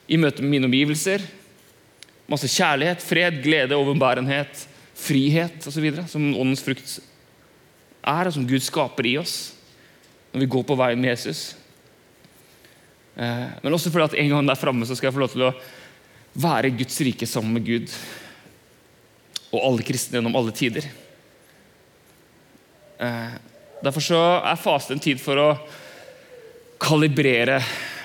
i 0.08 0.18
møte 0.20 0.42
med 0.44 0.54
mine 0.54 0.68
omgivelser. 0.70 1.24
Masse 2.30 2.50
kjærlighet, 2.52 3.04
fred, 3.04 3.40
glede, 3.44 3.76
overbærenhet, 3.76 4.66
frihet 4.98 5.68
osv. 5.68 5.88
Som 6.10 6.32
åndens 6.34 6.64
frukt 6.64 6.98
er, 8.08 8.28
og 8.28 8.34
som 8.34 8.46
Gud 8.48 8.64
skaper 8.64 9.08
i 9.10 9.18
oss 9.20 9.38
når 10.28 10.42
vi 10.42 10.50
går 10.52 10.64
på 10.68 10.76
veien 10.76 11.00
med 11.00 11.08
Jesus. 11.14 11.40
Eh, 13.16 13.46
men 13.64 13.74
også 13.74 13.90
fordi 13.90 14.10
at 14.10 14.16
en 14.20 14.32
gang 14.34 14.50
der 14.50 14.58
framme 14.60 14.86
skal 14.86 15.08
jeg 15.08 15.16
få 15.16 15.22
lov 15.22 15.32
til 15.32 15.46
å 15.48 15.54
være 16.38 16.74
Guds 16.76 17.00
rike 17.02 17.26
sammen 17.26 17.56
med 17.56 17.64
Gud 17.66 17.94
og 19.48 19.60
alle 19.62 19.84
kristne 19.86 20.18
gjennom 20.18 20.36
alle 20.38 20.54
tider. 20.56 20.86
Eh, 22.98 23.36
derfor 23.84 24.04
så 24.04 24.22
er 24.42 24.60
faste 24.60 24.94
en 24.94 25.02
tid 25.02 25.20
for 25.22 25.40
å 25.40 25.50
kalibrere 26.82 27.60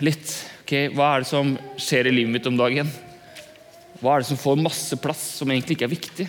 litt. 0.06 0.32
Okay, 0.64 0.88
hva 0.94 1.14
er 1.14 1.24
det 1.24 1.30
som 1.30 1.56
skjer 1.82 2.08
i 2.10 2.16
livet 2.16 2.34
mitt 2.38 2.48
om 2.50 2.58
dagen? 2.58 2.90
Hva 4.00 4.16
er 4.16 4.24
det 4.24 4.30
som 4.32 4.40
får 4.40 4.62
masse 4.62 4.98
plass, 5.02 5.22
som 5.40 5.52
egentlig 5.52 5.78
ikke 5.78 5.88
er 5.90 5.96
viktig? 5.96 6.28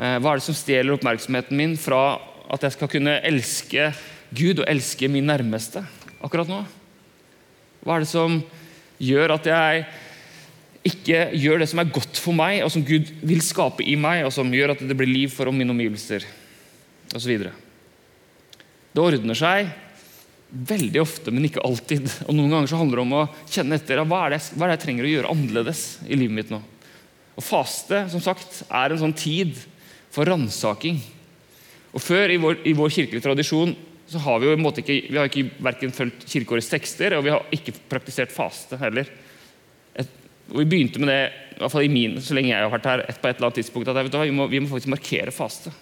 Eh, 0.00 0.16
hva 0.16 0.32
er 0.32 0.40
det 0.40 0.46
som 0.46 0.56
stjeler 0.56 0.96
oppmerksomheten 0.96 1.56
min 1.56 1.76
fra 1.80 2.18
at 2.50 2.64
jeg 2.66 2.76
skal 2.78 2.90
kunne 2.90 3.20
elske 3.26 3.90
Gud 4.34 4.62
og 4.62 4.68
elske 4.70 5.10
min 5.12 5.28
nærmeste 5.28 5.82
akkurat 6.24 6.48
nå? 6.50 6.62
Hva 7.84 7.96
er 7.96 8.04
det 8.04 8.10
som 8.10 8.40
gjør 9.00 9.36
at 9.36 9.48
jeg 9.48 9.84
ikke 10.86 11.26
gjør 11.36 11.60
det 11.60 11.68
som 11.68 11.82
er 11.82 11.92
godt 11.92 12.20
for 12.20 12.36
meg, 12.36 12.62
og 12.64 12.72
som 12.72 12.84
Gud 12.86 13.10
vil 13.26 13.42
skape 13.44 13.84
i 13.84 13.96
meg, 14.00 14.24
og 14.24 14.32
som 14.32 14.48
gjør 14.54 14.74
at 14.74 14.84
det 14.84 14.96
blir 14.96 15.10
liv 15.10 15.32
for 15.32 15.50
mine 15.52 15.74
omgivelser, 15.74 16.24
osv. 17.16 17.34
Det 18.90 19.02
ordner 19.02 19.38
seg 19.38 19.68
veldig 20.50 21.02
ofte, 21.02 21.30
men 21.30 21.46
ikke 21.46 21.62
alltid. 21.66 22.08
Og 22.26 22.34
Noen 22.34 22.50
ganger 22.54 22.72
så 22.72 22.80
handler 22.80 22.98
det 22.98 23.04
om 23.04 23.16
å 23.20 23.26
kjenne 23.44 23.78
etter 23.78 24.02
hva 24.02 24.24
er, 24.24 24.34
det, 24.34 24.40
hva 24.56 24.66
er 24.66 24.72
det 24.72 24.78
jeg 24.78 24.84
trenger 24.86 25.06
å 25.06 25.12
gjøre 25.12 25.34
annerledes 25.34 25.84
i 26.08 26.18
livet 26.18 26.36
mitt 26.40 26.50
nå. 26.50 26.58
Og 27.38 27.44
Faste 27.46 28.02
som 28.12 28.22
sagt, 28.24 28.62
er 28.66 28.90
en 28.90 29.02
sånn 29.04 29.16
tid 29.16 29.54
for 30.10 30.26
ransaking. 30.26 30.98
Og 31.94 32.02
Før, 32.02 32.32
i 32.32 32.40
vår, 32.40 32.60
i 32.66 32.74
vår 32.76 32.92
kirkelige 32.96 33.24
tradisjon, 33.28 33.76
så 34.10 34.18
har 34.24 34.40
vi 34.40 34.48
jo 34.48 34.56
i 34.56 34.58
en 34.58 34.64
måte 34.64 34.82
ikke, 34.82 34.96
vi 35.06 35.18
har 35.20 35.28
ikke 35.30 35.62
verken 35.62 35.94
fulgt 35.94 36.26
kirkeårets 36.26 36.70
tekster, 36.72 37.14
og 37.14 37.26
vi 37.26 37.30
har 37.30 37.46
ikke 37.54 37.76
praktisert 37.90 38.34
faste 38.34 38.78
heller. 38.80 39.06
Og 40.50 40.58
Vi 40.62 40.68
begynte 40.68 41.02
med 41.02 41.12
det 41.12 41.20
i 41.30 41.60
hvert 41.60 41.72
fall 41.74 41.84
i 41.86 41.92
min, 41.92 42.16
så 42.24 42.34
lenge 42.34 42.54
jeg 42.54 42.64
har 42.64 42.72
vært 42.72 42.88
her, 42.88 43.02
et 43.04 43.20
på 43.20 43.28
et 43.28 43.36
eller 43.36 43.50
annet 43.50 43.58
tidspunkt, 43.60 43.88
at 43.92 44.14
vi 44.16 44.32
må, 44.32 44.46
vi 44.48 44.62
må 44.62 44.70
faktisk 44.70 44.92
markere 44.94 45.34
faste. 45.34 45.72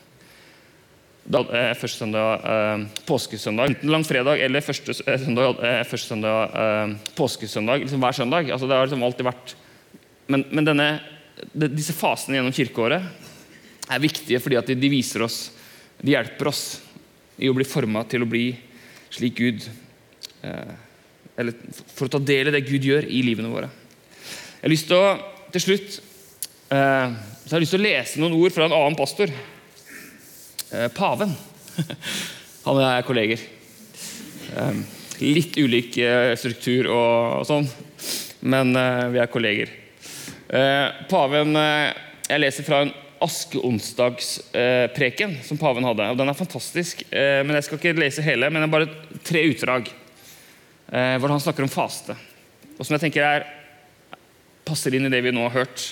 Da, 1.28 1.42
eh, 1.52 1.74
første 1.76 2.00
søndag 2.00 2.44
eh, 2.48 2.84
påskesøndag, 3.06 3.68
enten 3.68 3.92
langfredag 3.92 4.40
eller 4.40 4.64
første 4.64 4.94
eh, 5.04 5.18
søndag, 5.20 5.58
eh, 5.60 5.82
første 5.84 6.08
søndag 6.14 6.54
eh, 6.56 6.94
påskesøndag. 7.18 7.84
Liksom 7.84 8.00
hver 8.00 8.16
søndag. 8.16 8.48
Altså, 8.48 8.66
det 8.66 8.78
har 8.78 8.88
liksom 8.88 9.04
alltid 9.04 9.28
vært 9.28 9.56
Men, 10.28 10.44
men 10.52 10.64
denne, 10.64 10.86
de, 11.52 11.68
disse 11.72 11.94
fasene 11.96 12.36
gjennom 12.36 12.52
kirkeåret 12.52 13.04
er 13.88 14.02
viktige 14.02 14.40
fordi 14.44 14.58
at 14.60 14.68
de, 14.68 14.76
de, 14.76 14.90
viser 14.92 15.24
oss 15.24 15.38
De 16.00 16.12
hjelper 16.12 16.50
oss 16.50 16.62
i 17.40 17.48
å 17.48 17.54
bli 17.56 17.64
forma 17.64 18.02
til 18.08 18.24
å 18.24 18.28
bli 18.28 18.50
slik 19.08 19.38
Gud 19.38 19.64
eh, 20.44 20.74
Eller 21.36 21.56
for 21.94 22.08
å 22.08 22.12
ta 22.16 22.20
del 22.20 22.50
i 22.50 22.56
det 22.56 22.64
Gud 22.68 22.88
gjør 22.88 23.08
i 23.08 23.22
livene 23.24 23.52
våre. 23.52 23.68
Jeg 24.58 24.66
har 24.66 24.72
lyst 24.72 24.88
til 24.90 24.98
å, 24.98 25.10
til 25.54 25.62
slutt 25.62 26.00
eh, 26.74 27.12
så 27.48 27.54
jeg 27.54 27.62
lyst 27.62 27.72
til 27.76 27.78
å 27.78 27.86
lese 27.86 28.18
noen 28.18 28.32
ord 28.36 28.52
fra 28.52 28.66
en 28.66 28.72
annen 28.74 28.96
pastor. 28.98 29.30
Eh, 30.74 30.88
paven. 30.92 31.30
Han 32.66 32.74
og 32.74 32.82
jeg 32.82 32.90
er 32.90 33.06
kolleger. 33.06 33.38
Eh, 34.50 34.74
litt 35.22 35.54
ulik 35.56 35.96
eh, 36.02 36.34
struktur 36.36 36.88
og, 36.90 37.38
og 37.38 37.46
sånn, 37.48 37.68
men 38.52 38.76
vi 39.14 39.18
er 39.22 39.30
kolleger. 39.32 39.68
Paven 41.08 41.56
Jeg 41.56 42.40
leser 42.40 42.64
fra 42.66 42.82
en 42.84 42.92
askeonsdagspreken 43.24 45.36
som 45.44 45.58
paven 45.60 45.84
hadde. 45.88 46.10
og 46.12 46.18
Den 46.20 46.28
er 46.32 46.36
fantastisk. 46.36 46.94
Men 47.12 47.54
Jeg 47.56 47.64
skal 47.66 47.78
ikke 47.80 48.00
lese 48.00 48.26
hele, 48.26 48.50
men 48.50 48.58
det 48.60 48.66
er 48.68 48.76
bare 48.76 48.94
tre 49.24 49.40
utdrag 49.48 49.82
hvor 50.88 51.30
han 51.32 51.44
snakker 51.44 51.62
om 51.64 51.72
faste. 51.72 52.14
Og 52.78 52.84
som 52.84 52.94
jeg 52.96 53.02
tenker 53.08 53.22
er, 53.24 53.42
passer 54.68 54.94
inn 54.94 55.08
i 55.08 55.12
det 55.12 55.22
vi 55.24 55.32
nå 55.32 55.46
har 55.48 55.64
hørt. 55.64 55.84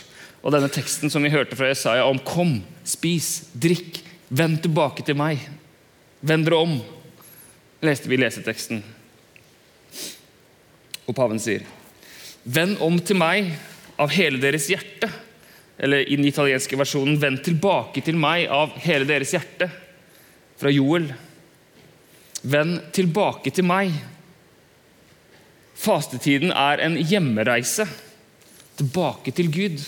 Og 0.46 0.52
denne 0.54 0.70
teksten 0.70 1.10
som 1.10 1.24
vi 1.24 1.32
hørte 1.32 1.56
fra 1.58 1.70
Jesaja 1.72 2.04
om 2.06 2.18
'Kom, 2.18 2.62
spis, 2.84 3.48
drikk, 3.54 4.02
vend 4.30 4.62
tilbake 4.62 5.02
til 5.04 5.16
meg'. 5.16 5.40
Vend 6.22 6.44
dere 6.46 6.60
om. 6.60 6.82
leste 7.82 8.08
vi 8.08 8.16
leseteksten. 8.16 8.82
Og 11.06 11.14
paven 11.14 11.38
sier, 11.38 11.62
'Vend 12.44 12.80
om 12.80 12.98
til 12.98 13.16
meg 13.16 13.52
av 13.98 14.10
hele 14.10 14.40
deres 14.40 14.68
hjerte' 14.68 15.12
eller 15.78 16.08
i 16.08 16.16
den 16.16 16.24
italienske 16.24 16.76
versjonen 16.76 17.18
'Vend 17.20 17.44
tilbake 17.44 18.00
til 18.00 18.16
meg 18.16 18.46
av 18.48 18.70
hele 18.80 19.04
deres 19.04 19.32
hjerte', 19.32 19.70
fra 20.56 20.70
Joel. 20.70 21.14
Vend 22.42 22.80
tilbake 22.92 23.50
til 23.50 23.64
meg. 23.64 23.92
Fastetiden 25.74 26.50
er 26.50 26.80
en 26.80 26.96
hjemmereise 26.96 27.86
tilbake 28.76 29.32
til 29.34 29.50
Gud. 29.52 29.80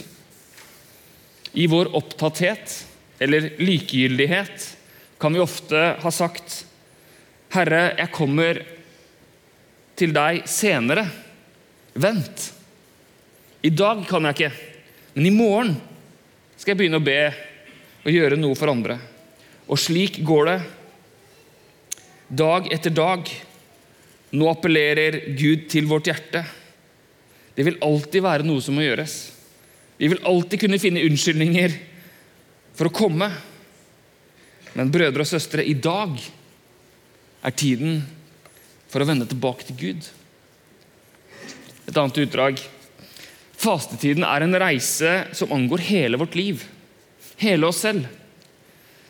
I 1.53 1.67
vår 1.71 1.93
opptatthet 1.97 2.75
eller 3.19 3.51
likegyldighet 3.59 4.67
kan 5.19 5.35
vi 5.35 5.43
ofte 5.43 5.97
ha 5.99 6.11
sagt 6.15 6.65
'Herre, 7.51 7.97
jeg 7.97 8.13
kommer 8.13 8.63
til 9.97 10.13
deg 10.13 10.45
senere. 10.47 11.09
Vent.' 11.95 12.53
I 13.63 13.71
dag 13.71 14.05
kan 14.07 14.23
jeg 14.25 14.37
ikke. 14.37 14.53
Men 15.15 15.27
i 15.27 15.35
morgen 15.35 15.73
skal 16.57 16.73
jeg 16.73 16.79
begynne 16.79 17.01
å 17.01 17.05
be 17.05 17.35
og 18.05 18.13
gjøre 18.13 18.39
noe 18.39 18.55
for 18.55 18.71
andre. 18.71 18.99
Og 19.67 19.81
slik 19.81 20.21
går 20.23 20.45
det 20.47 20.59
dag 22.29 22.69
etter 22.73 22.95
dag. 22.95 23.27
Nå 24.31 24.51
appellerer 24.53 25.35
Gud 25.35 25.67
til 25.73 25.89
vårt 25.91 26.07
hjerte. 26.07 26.45
Det 27.59 27.65
vil 27.67 27.81
alltid 27.83 28.23
være 28.23 28.47
noe 28.47 28.63
som 28.63 28.77
må 28.79 28.85
gjøres. 28.85 29.17
Vi 29.99 30.07
vil 30.13 30.23
alltid 30.31 30.61
kunne 30.63 30.79
finne 30.79 31.03
unnskyldninger 31.03 31.73
for 32.79 32.87
å 32.87 32.95
komme. 32.95 33.27
Men 34.79 34.93
brødre 34.95 35.25
og 35.25 35.27
søstre, 35.27 35.65
i 35.67 35.75
dag 35.75 36.15
er 37.43 37.57
tiden 37.59 38.05
for 38.87 39.03
å 39.03 39.09
vende 39.09 39.27
tilbake 39.27 39.67
til 39.67 39.79
Gud. 39.81 40.07
Et 41.89 41.97
annet 41.97 42.23
utdrag 42.23 42.63
Fastetiden 43.59 44.23
er 44.23 44.45
en 44.45 44.55
reise 44.63 45.13
som 45.35 45.51
angår 45.51 45.83
hele 45.89 46.19
vårt 46.21 46.37
liv. 46.39 46.63
Hele 47.43 47.67
oss 47.67 47.81
selv. 47.83 48.05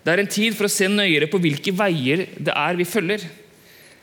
Det 0.01 0.15
er 0.15 0.23
en 0.23 0.31
tid 0.33 0.57
for 0.57 0.65
å 0.65 0.73
se 0.73 0.89
nøyere 0.89 1.29
på 1.29 1.37
hvilke 1.43 1.75
veier 1.77 2.25
det 2.33 2.55
er 2.57 2.81
vi 2.81 2.89
følger. 2.89 3.27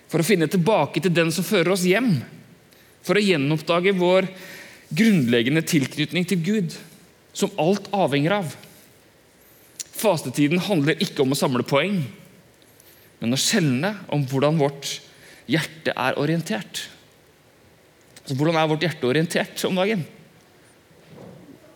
For 0.06 0.22
å 0.22 0.28
finne 0.28 0.46
tilbake 0.46 1.02
til 1.02 1.16
den 1.18 1.34
som 1.34 1.48
fører 1.48 1.74
oss 1.74 1.88
hjem. 1.90 2.12
For 3.06 3.18
å 3.18 3.24
gjenoppdage 3.24 3.94
vår 3.98 4.28
grunnleggende 4.96 5.64
tilknytning 5.66 6.26
til 6.30 6.42
Gud, 6.46 6.76
som 7.36 7.54
alt 7.62 7.88
avhenger 7.94 8.40
av. 8.40 8.54
Fastetiden 9.96 10.62
handler 10.66 11.00
ikke 11.04 11.24
om 11.24 11.34
å 11.36 11.40
samle 11.40 11.66
poeng, 11.68 12.02
men 13.22 13.36
å 13.36 13.40
skjelne 13.40 13.94
om 14.14 14.26
hvordan 14.30 14.60
vårt 14.60 14.98
hjerte 15.50 15.94
er 15.94 16.20
orientert. 16.20 16.86
Så 18.26 18.36
hvordan 18.38 18.58
er 18.58 18.70
vårt 18.70 18.84
hjerte 18.86 19.08
orientert 19.08 19.62
om 19.68 19.78
dagen? 19.78 20.04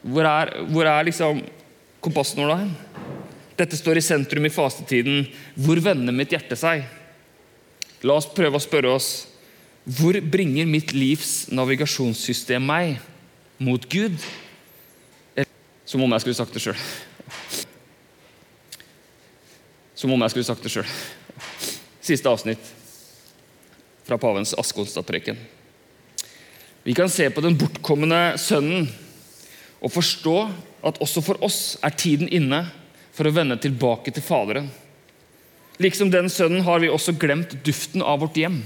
Hvor 0.02 0.26
er, 0.26 0.54
hvor 0.72 0.88
er 0.90 1.08
liksom 1.08 1.44
kompassnåla 2.02 2.62
hen? 2.64 2.74
Dette 3.60 3.78
står 3.78 4.00
i 4.00 4.04
sentrum 4.04 4.46
i 4.48 4.54
fastetiden. 4.54 5.28
Hvor 5.60 5.82
vender 5.84 6.16
mitt 6.16 6.32
hjerte 6.34 6.58
seg? 6.58 6.86
La 8.08 8.16
oss 8.16 8.30
prøve 8.32 8.58
å 8.58 8.64
spørre 8.64 8.94
oss 8.96 9.10
hvor 9.90 10.14
bringer 10.22 10.68
mitt 10.70 10.92
livs 10.94 11.48
navigasjonssystem 11.50 12.62
meg? 12.62 13.00
Mot 13.58 13.88
Gud? 13.90 14.16
Som 15.90 16.04
om 16.06 16.14
jeg 16.14 16.22
skulle 16.22 16.38
sagt 16.38 16.54
det 16.54 16.62
sjøl. 16.62 16.78
Som 19.98 20.14
om 20.14 20.22
jeg 20.22 20.36
skulle 20.36 20.46
sagt 20.46 20.66
det 20.66 20.74
sjøl. 20.74 20.92
Siste 22.06 22.30
avsnitt 22.30 22.62
fra 24.06 24.20
pavens 24.22 24.54
askeonsdagpreken. 24.58 25.38
Vi 26.86 26.94
kan 26.98 27.10
se 27.10 27.28
på 27.34 27.42
den 27.42 27.58
bortkomne 27.58 28.38
sønnen 28.42 28.88
og 29.82 29.94
forstå 29.94 30.38
at 30.86 31.02
også 31.02 31.24
for 31.26 31.42
oss 31.46 31.80
er 31.86 31.98
tiden 31.98 32.30
inne 32.30 32.64
for 33.16 33.28
å 33.28 33.34
vende 33.34 33.58
tilbake 33.62 34.14
til 34.14 34.24
Faderen. 34.24 34.70
Liksom 35.82 36.12
den 36.14 36.30
sønnen 36.32 36.62
har 36.68 36.82
vi 36.84 36.92
også 36.92 37.18
glemt 37.18 37.58
duften 37.66 38.06
av 38.06 38.22
vårt 38.22 38.38
hjem. 38.38 38.62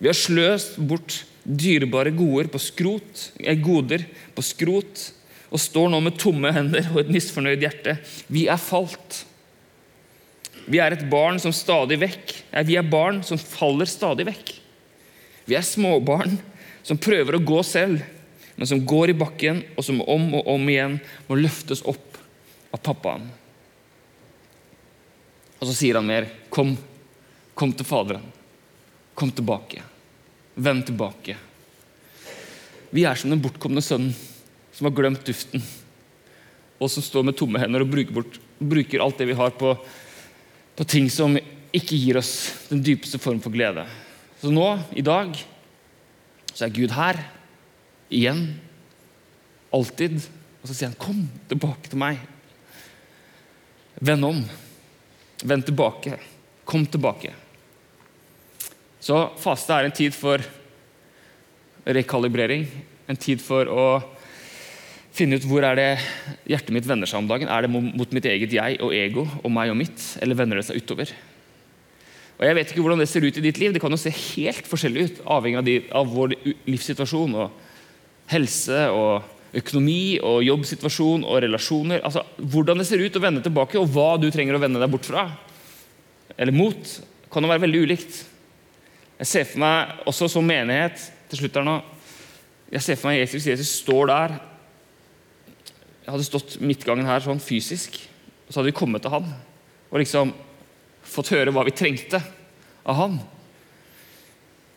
Vi 0.00 0.08
har 0.08 0.16
sløst 0.16 0.78
bort 0.80 1.22
dyrebare 1.44 2.12
goder 2.14 2.50
på 2.52 2.60
skrot, 2.60 3.30
eh, 3.40 3.58
goder 3.60 4.04
på 4.34 4.44
skrot 4.44 5.06
og 5.50 5.60
står 5.60 5.90
nå 5.92 6.00
med 6.04 6.18
tomme 6.20 6.52
hender 6.54 6.88
og 6.92 7.02
et 7.02 7.12
misfornøyd 7.12 7.62
hjerte. 7.64 7.98
Vi 8.28 8.46
er 8.48 8.60
falt. 8.60 9.24
Vi 10.70 10.78
er 10.80 10.94
et 10.94 11.06
barn 11.10 11.40
som 11.42 11.54
stadig 11.56 11.96
vekk 11.98 12.32
ja, 12.52 12.62
Vi 12.62 12.76
er 12.78 12.86
barn 12.86 13.22
som 13.26 13.40
faller 13.40 13.88
stadig 13.88 14.26
vekk. 14.28 14.54
Vi 15.48 15.56
er 15.58 15.66
småbarn 15.66 16.36
som 16.86 17.00
prøver 17.00 17.36
å 17.36 17.44
gå 17.44 17.62
selv 17.66 18.04
men 18.60 18.66
som 18.66 18.86
går 18.86 19.10
i 19.10 19.14
bakken, 19.16 19.62
og 19.72 19.84
som 19.86 20.02
om 20.04 20.34
og 20.36 20.48
om 20.52 20.66
igjen 20.68 20.98
må 21.30 21.38
løftes 21.38 21.80
opp 21.88 22.18
av 22.76 22.82
pappaen. 22.84 23.22
Og 25.56 25.64
så 25.64 25.76
sier 25.78 25.96
han 25.96 26.04
mer. 26.04 26.26
Kom, 26.52 26.74
kom 27.56 27.72
til 27.72 27.88
Faderen. 27.88 28.26
Kom 29.16 29.32
tilbake. 29.32 29.80
Vend 30.54 30.86
tilbake. 30.88 31.36
Vi 32.90 33.04
er 33.06 33.18
som 33.18 33.30
den 33.30 33.42
bortkomne 33.42 33.82
sønnen 33.84 34.14
som 34.74 34.88
har 34.88 34.94
glemt 34.96 35.26
duften, 35.26 35.62
og 36.80 36.88
som 36.90 37.04
står 37.04 37.26
med 37.26 37.36
tomme 37.38 37.60
hender 37.60 37.84
og 37.84 37.90
bruker, 37.92 38.14
bort, 38.16 38.38
bruker 38.58 39.02
alt 39.04 39.18
det 39.20 39.28
vi 39.28 39.36
har, 39.36 39.52
på, 39.54 39.74
på 40.76 40.86
ting 40.88 41.10
som 41.12 41.36
ikke 41.36 41.98
gir 41.98 42.18
oss 42.18 42.32
den 42.70 42.82
dypeste 42.82 43.20
form 43.20 43.42
for 43.44 43.52
glede. 43.54 43.84
Så 44.40 44.50
nå, 44.52 44.66
i 44.96 45.04
dag, 45.04 45.36
så 46.54 46.66
er 46.66 46.74
Gud 46.74 46.94
her 46.96 47.20
igjen. 48.10 48.46
Alltid. 49.74 50.16
Og 50.60 50.68
så 50.68 50.74
sier 50.74 50.90
han, 50.90 50.98
'Kom 50.98 51.28
tilbake 51.48 51.88
til 51.88 51.98
meg'. 51.98 52.18
Vend 54.00 54.24
om. 54.24 54.40
Vend 55.44 55.64
tilbake. 55.64 56.18
Kom 56.64 56.86
tilbake. 56.86 57.34
Så 59.00 59.16
faste 59.40 59.72
er 59.74 59.88
en 59.88 59.96
tid 59.96 60.14
for 60.16 60.42
rekalibrering. 61.88 62.66
En 63.08 63.18
tid 63.18 63.40
for 63.42 63.68
å 63.72 63.84
finne 65.16 65.40
ut 65.40 65.46
hvor 65.48 65.64
er 65.66 65.78
det 65.78 65.88
hjertet 66.48 66.74
mitt 66.74 66.86
vender 66.88 67.08
seg 67.08 67.22
om 67.22 67.30
dagen. 67.30 67.50
Er 67.50 67.64
det 67.64 67.72
mot 67.72 68.14
mitt 68.14 68.28
eget 68.28 68.52
jeg 68.54 68.78
og 68.84 68.94
ego 68.94 69.26
og 69.40 69.50
meg 69.52 69.72
og 69.72 69.80
mitt, 69.80 70.04
eller 70.20 70.38
vender 70.38 70.60
det 70.60 70.68
seg 70.68 70.82
utover? 70.82 71.12
Og 72.40 72.46
Jeg 72.48 72.56
vet 72.56 72.70
ikke 72.72 72.84
hvordan 72.84 73.02
det 73.02 73.08
ser 73.10 73.24
ut 73.24 73.36
i 73.36 73.44
ditt 73.44 73.58
liv. 73.60 73.72
Det 73.72 73.82
kan 73.82 73.92
jo 73.92 74.00
se 74.00 74.12
helt 74.12 74.68
forskjellig 74.68 75.02
ut, 75.04 75.18
avhengig 75.28 75.58
av, 75.60 75.66
de, 75.66 75.74
av 75.92 76.08
vår 76.08 76.36
livssituasjon 76.70 77.36
og 77.36 77.58
helse 78.30 78.86
og 78.94 79.56
økonomi 79.60 80.16
og 80.24 80.44
jobbsituasjon 80.46 81.26
og 81.26 81.40
relasjoner. 81.44 82.00
altså 82.06 82.22
Hvordan 82.38 82.80
det 82.80 82.86
ser 82.88 83.02
ut 83.02 83.16
å 83.18 83.22
vende 83.22 83.42
tilbake, 83.44 83.80
og 83.80 83.90
hva 83.92 84.14
du 84.20 84.30
trenger 84.32 84.56
å 84.56 84.62
vende 84.62 84.80
deg 84.80 84.92
bort 84.92 85.08
fra 85.08 85.26
eller 86.40 86.54
mot, 86.56 86.92
kan 87.28 87.44
jo 87.44 87.50
være 87.50 87.64
veldig 87.66 87.80
ulikt. 87.84 88.20
Jeg 89.20 89.28
ser 89.28 89.48
for 89.48 89.62
meg 89.62 90.04
også 90.08 90.30
som 90.32 90.46
menighet 90.46 91.02
til 91.30 91.42
slutt 91.42 91.58
her 91.60 91.66
nå, 91.66 91.78
jeg 92.70 92.84
ser 92.86 92.98
for 92.98 93.10
meg 93.10 93.20
Jesus, 93.20 93.48
Jesus 93.50 93.72
står 93.82 94.08
der. 94.08 94.36
Jeg 96.04 96.12
hadde 96.14 96.26
stått 96.26 96.56
midtgangen 96.62 97.08
her 97.08 97.22
sånn 97.22 97.42
fysisk, 97.42 97.98
og 98.46 98.52
så 98.52 98.60
hadde 98.60 98.70
vi 98.70 98.78
kommet 98.78 99.04
til 99.04 99.12
han 99.12 99.26
og 99.90 99.98
liksom 99.98 100.30
fått 101.10 101.32
høre 101.34 101.52
hva 101.54 101.64
vi 101.66 101.74
trengte 101.74 102.20
av 102.86 102.96
han 102.96 103.18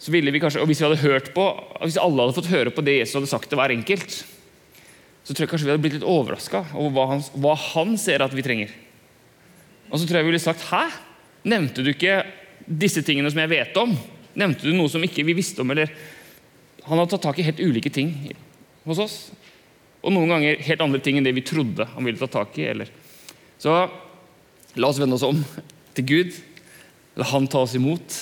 så 0.04 0.12
ville 0.12 0.34
vi 0.36 0.40
kanskje, 0.44 0.60
og 0.60 0.68
Hvis 0.68 0.82
vi 0.82 0.84
hadde 0.84 1.00
hørt 1.00 1.30
på, 1.32 1.44
hvis 1.80 1.96
alle 2.02 2.26
hadde 2.26 2.36
fått 2.36 2.52
høre 2.52 2.72
på 2.76 2.84
det 2.84 2.98
Jesus 2.98 3.16
hadde 3.16 3.30
sagt 3.32 3.48
til 3.48 3.56
hver 3.56 3.72
enkelt, 3.72 4.18
så 5.24 5.32
tror 5.32 5.46
jeg 5.46 5.52
kanskje 5.54 5.68
vi 5.70 5.72
hadde 5.72 5.84
blitt 5.86 5.96
litt 5.96 6.04
overraska 6.04 6.66
over 6.74 6.90
hva 6.92 7.06
han, 7.14 7.22
hva 7.40 7.54
han, 7.56 7.94
ser 7.96 8.20
at 8.26 8.36
vi 8.36 8.44
trenger. 8.44 8.74
Og 9.88 10.02
så 10.02 10.04
tror 10.04 10.20
jeg 10.20 10.26
vi 10.28 10.34
ville 10.34 10.44
sagt 10.44 10.66
Hæ? 10.68 10.90
Nevnte 11.48 11.86
du 11.86 11.94
ikke 11.94 12.18
disse 12.68 13.00
tingene 13.04 13.32
som 13.32 13.40
jeg 13.40 13.52
vet 13.54 13.80
om? 13.80 13.96
Nevnte 14.40 14.66
du 14.66 14.74
noe 14.74 14.90
som 14.90 15.04
ikke 15.06 15.26
vi 15.28 15.36
visste 15.38 15.62
om? 15.62 15.72
eller 15.72 15.92
Han 16.88 16.98
hadde 16.98 17.12
tatt 17.14 17.28
tak 17.28 17.40
i 17.40 17.46
helt 17.48 17.62
ulike 17.62 17.92
ting 17.94 18.14
hos 18.88 19.00
oss. 19.00 19.18
Og 20.04 20.12
noen 20.12 20.34
ganger 20.34 20.64
helt 20.66 20.84
andre 20.84 21.00
ting 21.04 21.18
enn 21.20 21.28
det 21.28 21.36
vi 21.38 21.46
trodde 21.46 21.88
han 21.94 22.04
ville 22.04 22.20
ta 22.20 22.28
tak 22.28 22.58
i. 22.60 22.68
Eller. 22.74 22.90
Så 23.62 23.72
la 24.76 24.90
oss 24.90 25.00
vende 25.00 25.16
oss 25.16 25.28
om 25.28 25.40
til 25.96 26.10
Gud. 26.10 26.34
La 27.16 27.28
han 27.30 27.48
ta 27.48 27.62
oss 27.62 27.76
imot, 27.78 28.18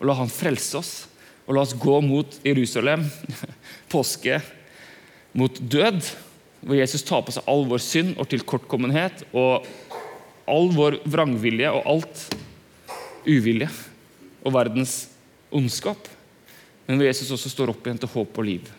og 0.00 0.08
la 0.08 0.16
han 0.18 0.32
frelse 0.32 0.80
oss. 0.80 0.92
Og 1.46 1.54
la 1.54 1.62
oss 1.62 1.76
gå 1.76 1.98
mot 2.02 2.40
Jerusalem, 2.46 3.04
påske, 3.92 4.40
mot 5.36 5.60
død, 5.60 6.00
hvor 6.60 6.76
Jesus 6.76 7.04
tar 7.06 7.22
på 7.24 7.34
seg 7.34 7.46
all 7.50 7.64
vår 7.68 7.82
synd 7.84 8.16
og 8.20 8.28
tilkortkommenhet 8.30 9.24
og 9.30 9.66
all 10.50 10.68
vår 10.74 10.98
vrangvilje 11.08 11.70
og 11.72 11.86
alt 11.88 12.24
uvilje 13.24 13.68
og 14.44 14.54
verdens 14.56 15.09
ondskap. 15.50 16.08
Men 16.86 16.98
hvor 16.98 17.06
Jesus 17.06 17.30
også 17.34 17.52
står 17.52 17.72
opp 17.72 17.86
igjen 17.86 18.00
til 18.02 18.10
håp 18.10 18.38
og 18.40 18.46
liv. 18.46 18.70